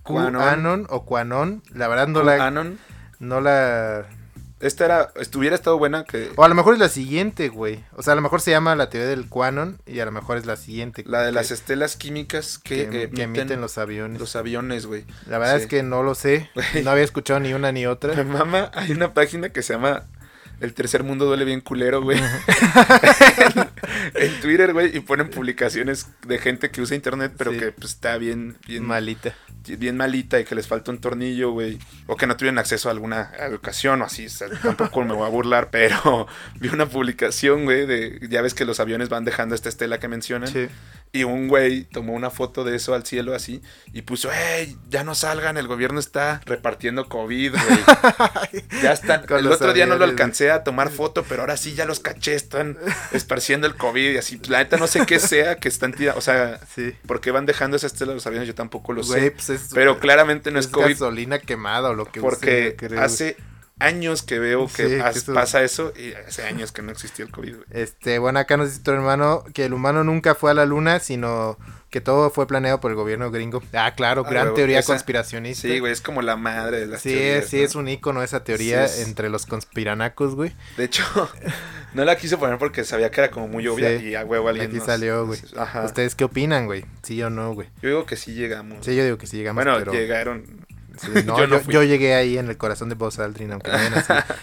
[0.06, 1.62] QAnon o Quanon.
[1.74, 2.78] La verdad no la, Anon.
[3.20, 4.06] no la...
[4.62, 7.84] Esta era, estuviera estado buena que O a lo mejor es la siguiente, güey.
[7.98, 10.38] O sea, a lo mejor se llama la teoría del Quanon y a lo mejor
[10.38, 11.04] es la siguiente.
[11.06, 14.20] la de que- las estelas químicas que, que, eh, que emiten los aviones.
[14.20, 15.06] los aviones, güey.
[15.28, 15.64] La verdad Sí.
[15.64, 16.50] es que no lo sé.
[16.84, 18.24] No había escuchado ni una ni Mi otra.
[18.24, 20.04] mamá, hay una página que se llama
[20.62, 22.18] El tercer mundo duele bien culero, güey.
[24.16, 27.58] en Twitter, güey, y ponen publicaciones de gente que usa internet, pero Sí.
[27.60, 29.34] que pues, está bien, bien, Malita.
[29.78, 31.80] bien malita y que les falta un tornillo, güey.
[32.08, 34.28] O que no tuvieron acceso a alguna educación o así.
[34.28, 36.28] o sea, tampoco me voy a burlar, pero
[36.60, 38.20] vi una publicación, güey, de.
[38.30, 40.50] Ya ves que los aviones van dejando esta estela que mencionan.
[40.50, 40.68] Sí.
[41.16, 43.62] Y un güey tomó una foto de eso al cielo así
[43.94, 48.64] y puso, hey, ya no salgan, el gobierno está repartiendo COVID, güey.
[48.84, 49.26] ya están.
[49.26, 52.00] Con el otro día no lo alcancé a tomar foto, pero ahora sí ya los
[52.00, 52.78] caché, están
[53.12, 54.40] esparciendo el COVID y así.
[54.48, 56.94] La neta no sé qué sea que están tirando, o sea, Sí.
[57.08, 58.48] ¿por qué van dejando esa estela los aviones?
[58.48, 59.32] Yo tampoco lo Güey, sé.
[59.32, 63.38] pues es, Pero claramente no es, es COVID gasolina quemada o lo que porque hace
[63.80, 67.32] años que veo que, Sí, pas- pasa eso y hace años que no existía el
[67.32, 67.66] COVID, güey.
[67.72, 71.00] Este, bueno, acá nos dice tu hermano que el humano nunca fue a la luna,
[71.00, 71.58] sino
[71.90, 73.62] que todo fue planeado por el gobierno gringo.
[73.74, 75.68] Ah, claro, Ah, gran teoría esa- conspiracionista.
[75.68, 77.64] Sí, güey, es como la madre de las Sí, teorías, sí, ¿no?
[77.64, 80.54] es un icono esa teoría Sí, es- entre los conspiranacos, güey.
[80.78, 81.04] De hecho,
[81.94, 84.08] no la quise poner porque sabía que era como muy obvia Sí.
[84.08, 85.40] y a huevo alguien Aquí nos- salió, güey.
[85.58, 85.84] Ajá.
[85.84, 86.86] ¿Ustedes qué opinan, güey?
[87.04, 87.70] ¿Sí o no, güey?
[87.82, 88.86] Yo digo que sí llegamos.
[88.86, 89.94] Sí, yo digo que sí llegamos, bueno, pero...
[89.94, 90.66] llegaron.
[90.98, 94.14] Sí, no, yo no llegué ahí en el corazón de Buzz Aldrin, aunque no así.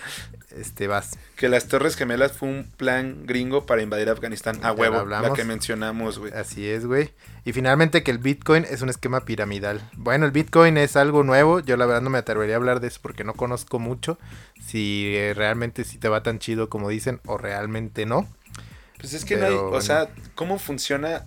[0.58, 1.18] Este, vas.
[1.36, 4.58] Que las Torres Gemelas fue un plan gringo para invadir Afganistán.
[4.62, 5.30] A huevo, hablamos.
[5.30, 6.32] la que mencionamos, güey.
[6.32, 7.10] Así es, güey.
[7.44, 9.80] Y finalmente que el Bitcoin es un esquema piramidal.
[9.94, 11.60] Bueno, el Bitcoin es algo nuevo.
[11.60, 14.18] Yo la verdad no me atrevería a hablar de eso porque no conozco mucho.
[14.62, 18.28] Si eh, realmente si te va tan chido como dicen o realmente no.
[18.98, 21.26] Pues es que Pero nadie, o sea, ¿cómo funciona?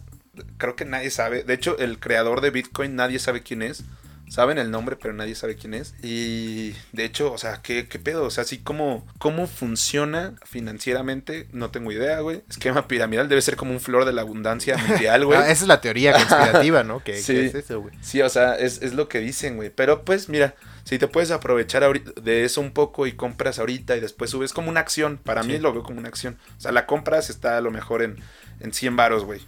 [0.57, 1.43] Creo que nadie sabe.
[1.43, 3.83] De hecho, el creador de Bitcoin nadie sabe quién es.
[4.27, 5.93] Saben el nombre, pero nadie sabe quién es.
[6.01, 8.23] Y de hecho, o sea, ¿qué, qué pedo?
[8.25, 11.47] O sea, así como, ¿cómo funciona financieramente?
[11.51, 12.41] No tengo idea, güey.
[12.49, 15.37] Esquema piramidal debe ser como un flor de la abundancia mundial, güey.
[15.39, 17.03] Ah, esa es la teoría conspirativa, ¿no?
[17.03, 17.33] Que, Sí.
[17.33, 17.93] que es eso, güey.
[18.01, 19.69] Sí, o sea, es, es lo que dicen, güey.
[19.69, 23.99] Pero pues, mira, si te puedes aprovechar de eso un poco y compras ahorita y
[23.99, 25.17] después subes como una acción.
[25.23, 26.37] Para mí lo veo como una acción.
[26.57, 28.17] O sea, la compras está a lo mejor en,
[28.59, 29.41] en 100 varos, güey.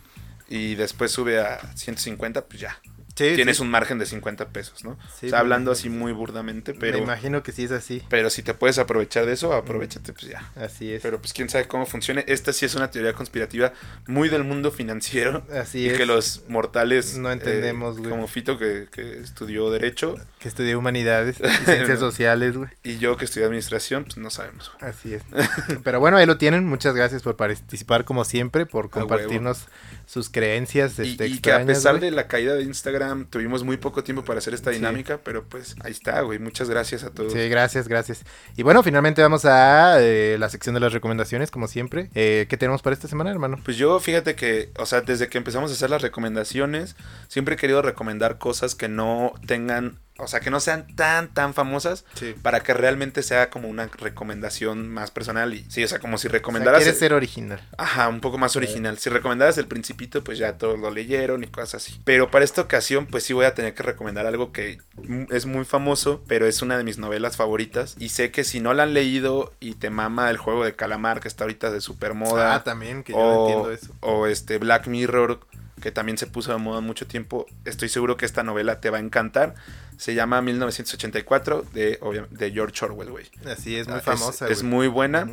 [0.49, 2.79] Y después sube a 150, pues ya.
[3.17, 3.63] Sí, Tienes sí.
[3.63, 4.97] un margen de 50 pesos, ¿no?
[5.19, 8.03] Sí, o sea, hablando me- así muy burdamente, Me pero, imagino que sí es así.
[8.09, 10.51] pero si te puedes aprovechar de eso, aprovechate, pues ya.
[10.55, 11.01] Así es.
[11.01, 12.23] Pero pues quién sabe cómo funcione.
[12.27, 13.73] Esta sí es una teoría conspirativa
[14.05, 15.43] muy del mundo financiero.
[15.51, 15.97] Así y es.
[15.97, 18.11] que los mortales No entendemos, eh, güey.
[18.11, 22.69] como Fito que, que estudió derecho Que estudié humanidades y ciencias sociales, güey.
[22.83, 24.91] y yo que estudié administración pues no sabemos güey.
[24.91, 25.23] Así es.
[25.83, 26.65] Pero bueno, ahí lo tienen.
[26.67, 29.65] Muchas gracias por participar como siempre, por compartirnos
[30.05, 32.09] sus creencias y, este, y que a pesar güey.
[32.09, 34.77] de la caída de Instagram tuvimos muy poco tiempo para hacer esta Sí.
[34.77, 38.23] dinámica pero pues ahí está güey muchas gracias a todos Sí, gracias, gracias.
[38.55, 42.09] Y bueno, finalmente vamos a eh, la sección de las recomendaciones, como siempre.
[42.15, 43.59] Eh, ¿Qué tenemos para esta semana, hermano?
[43.63, 46.95] Pues yo, fíjate que, o sea, desde que empezamos a hacer las recomendaciones,
[47.27, 51.53] siempre he querido recomendar cosas que no tengan, o sea, que no sean tan, tan
[51.53, 52.33] famosas, Sí.
[52.41, 55.53] para que realmente sea como una recomendación más personal.
[55.53, 56.81] Y sí, o sea, como si O sea, recomendaras.
[56.81, 57.61] quieres ser original.
[57.77, 58.97] Ajá, un poco más original.
[58.97, 62.01] Si recomendaras el principito, pues ya todos lo leyeron y cosas así.
[62.03, 64.79] Pero para esta ocasión, pues sí voy a tener que recomendar algo que
[65.29, 67.95] es muy famoso, pero es una de mis novelas favoritas.
[67.99, 71.19] Y sé que si no la han leído y te mama el juego de calamar,
[71.19, 72.55] que está ahorita de super moda.
[72.55, 73.93] Ah, también, que yo o, no entiendo eso.
[73.99, 75.39] o este Black Mirror,
[75.81, 77.45] que también se puso de moda mucho tiempo.
[77.65, 79.53] Estoy seguro que esta novela te va a encantar.
[79.97, 81.99] Se llama 1984 de,
[82.31, 83.25] de George Orwell, güey.
[83.45, 84.47] Así es, muy Ah, famosa.
[84.47, 85.27] Es, muy buena.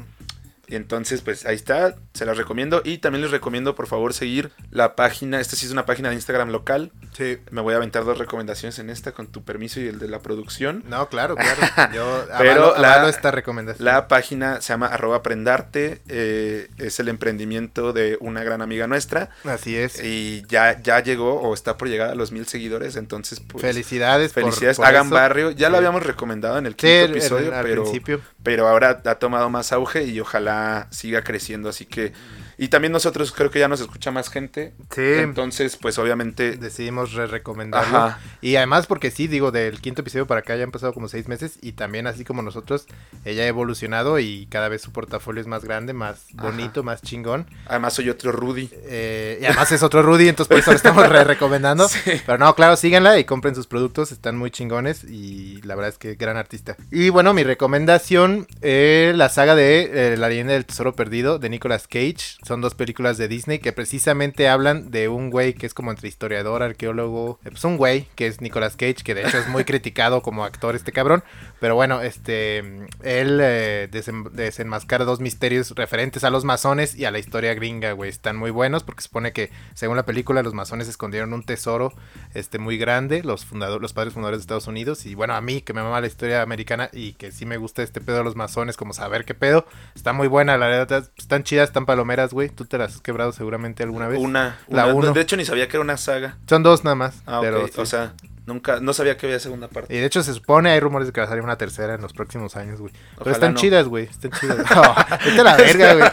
[0.68, 2.82] Entonces, pues ahí está, se las recomiendo.
[2.84, 5.40] Y también les recomiendo, por favor, seguir la página.
[5.40, 6.92] Esta sí es una página de Instagram local.
[7.16, 7.38] Sí.
[7.50, 10.20] Me voy a aventar dos recomendaciones en esta con tu permiso y el de la
[10.20, 10.82] producción.
[10.88, 11.60] No, claro, claro.
[11.94, 13.84] Yo Pero avalo, la- avalo esta recomendación.
[13.84, 16.00] La página se llama arroba aprendarte.
[16.08, 19.30] eh, es el emprendimiento de una gran amiga nuestra.
[19.44, 20.02] Así es.
[20.02, 22.96] Y ya, ya llegó o está por llegar a los mil seguidores.
[22.96, 23.62] Entonces, pues.
[23.62, 24.32] Felicidades.
[24.32, 25.14] por- Felicidades, por hagan eso.
[25.14, 25.50] barrio.
[25.50, 28.20] Ya lo habíamos recomendado en el Sí, quinto el- el- episodio, al pero, principio.
[28.45, 31.70] Pero ahora ha tomado más auge y ojalá siga creciendo.
[31.70, 32.12] Así que
[32.59, 34.72] Y también nosotros creo que ya nos escucha más gente.
[34.90, 35.02] Sí.
[35.02, 36.57] Entonces, pues obviamente.
[36.57, 37.96] Decidimos re recomendarlo.
[37.96, 38.18] Ajá.
[38.40, 41.28] Y además porque sí, digo, del quinto episodio para acá ya han pasado como seis
[41.28, 42.86] meses y también así como nosotros,
[43.24, 46.50] ella ha evolucionado y cada vez su portafolio es más grande, más Ajá.
[46.50, 47.46] bonito, más chingón.
[47.66, 48.70] Además, soy otro Rudy.
[48.84, 51.88] Eh, y además es otro Rudy, entonces por eso lo estamos re recomendando.
[51.88, 52.20] Sí.
[52.24, 55.98] Pero no, claro, síganla y compren sus productos, están muy chingones y la verdad es
[55.98, 56.76] que gran artista.
[56.90, 61.48] Y bueno, mi recomendación, eh, la saga de eh, La leyenda del tesoro perdido de
[61.48, 62.36] Nicolas Cage.
[62.45, 66.09] Son dos películas de Disney que precisamente hablan de un güey que es como entre
[66.09, 69.64] historiador, arqueólogo, eh, pues un güey que es Nicolas Cage, que de hecho es muy
[69.64, 71.24] criticado como actor este cabrón.
[71.61, 72.59] Pero bueno, este,
[73.03, 77.92] él eh, desen- desenmascara dos misterios referentes a los masones y a la historia gringa,
[77.92, 78.11] güey.
[78.11, 81.95] Están muy buenos porque se supone que, según la película, los masones escondieron un tesoro
[82.34, 85.07] este, muy grande, los, fundadores, los padres fundadores de Estados Unidos.
[85.07, 87.82] Y bueno, a mí que me mama la historia americana y que sí me gusta
[87.82, 89.64] este pedo de los masones, como saber qué pedo,
[89.95, 91.09] está muy buena, la verdad.
[91.16, 92.51] Están chidas, están palomeras, güey.
[92.51, 94.18] Tú te las has quebrado seguramente alguna vez.
[94.20, 94.59] Una.
[94.68, 94.95] La una.
[94.95, 95.12] uno.
[95.14, 96.37] De hecho, ni sabía que era una saga.
[96.47, 97.22] Son dos nada más.
[97.26, 97.72] Ah, pero sí.
[97.78, 98.12] O sea,
[98.45, 98.80] nunca.
[98.80, 99.95] No sabía que había segunda parte.
[99.95, 102.03] Y de hecho se supone, hay rumores de que va a salir una tercera en
[102.03, 102.93] los próximos años, güey.
[103.16, 103.61] Pero están no.
[103.61, 104.05] chidas, güey.
[104.05, 104.59] Están chidas.
[104.59, 106.07] No, vete a la verga, güey.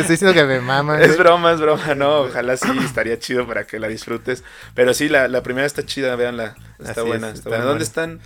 [0.00, 1.00] Estoy diciendo que me maman.
[1.00, 4.44] Es broma, es broma, no, ojalá sí, estaría chido para que la disfrutes.
[4.74, 7.28] Pero sí, la, la primera está chida, véanla, está Así es, buena.
[7.28, 7.64] está está buena.
[7.64, 7.84] ¿Dónde buena.
[7.84, 8.10] están?
[8.10, 8.20] En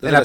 [0.00, 0.18] ¿Dónde la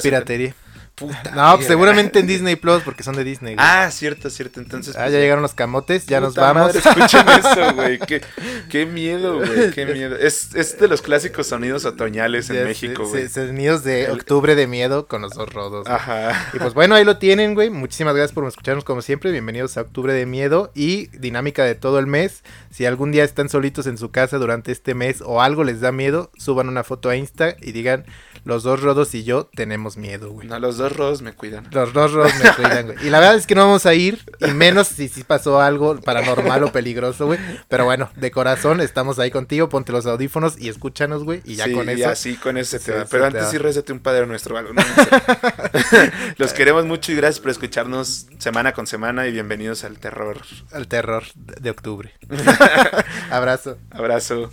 [1.00, 3.54] Puta No, pues seguramente en Disney Plus, porque son de Disney.
[3.54, 3.66] güey.
[3.66, 4.94] Ah, cierto, cierto, entonces...
[4.94, 6.74] Ah, pues, ya llegaron los camotes, ya nos vamos.
[6.74, 8.20] madre, escuchen eso, güey, qué,
[8.68, 10.14] qué miedo, güey, qué miedo.
[10.16, 13.28] Es, es de los clásicos sonidos otoñales en Ya México, güey.
[13.30, 15.84] Sonidos de octubre de miedo con los dos rodos.
[15.86, 15.96] güey.
[15.96, 16.50] Ajá.
[16.52, 17.70] Y pues bueno, ahí lo tienen, güey.
[17.70, 19.30] Muchísimas gracias por escucharnos como siempre.
[19.32, 22.42] Bienvenidos a Octubre de Miedo y dinámica de todo el mes.
[22.70, 25.92] Si algún día están solitos en su casa durante este mes o algo les da
[25.92, 28.04] miedo, suban una foto a Insta y digan,
[28.44, 30.48] los dos rodos y yo tenemos miedo, güey.
[30.48, 31.68] No, los dos rodos me cuidan.
[31.70, 33.06] Los dos rodos me cuidan, güey.
[33.06, 36.00] Y la verdad es que no vamos a ir, y menos si, si pasó algo
[36.00, 37.38] paranormal o peligroso, güey.
[37.68, 39.68] Pero bueno, de corazón, estamos ahí contigo.
[39.68, 41.40] Ponte los audífonos y escúchanos, güey.
[41.44, 42.38] Y ya sí, con y eso.
[42.42, 43.04] con se Sí, te da.
[43.04, 43.50] se Pero te antes da.
[43.50, 44.72] sí rézate un padre nuestro algo.
[44.72, 44.82] ¿no?
[44.82, 46.12] No sé.
[46.36, 50.38] Los queremos mucho y gracias por escucharnos semana con semana y bienvenidos al terror.
[50.72, 52.12] Al terror de octubre.
[53.30, 53.78] Abrazo.
[53.90, 54.50] Abrazo.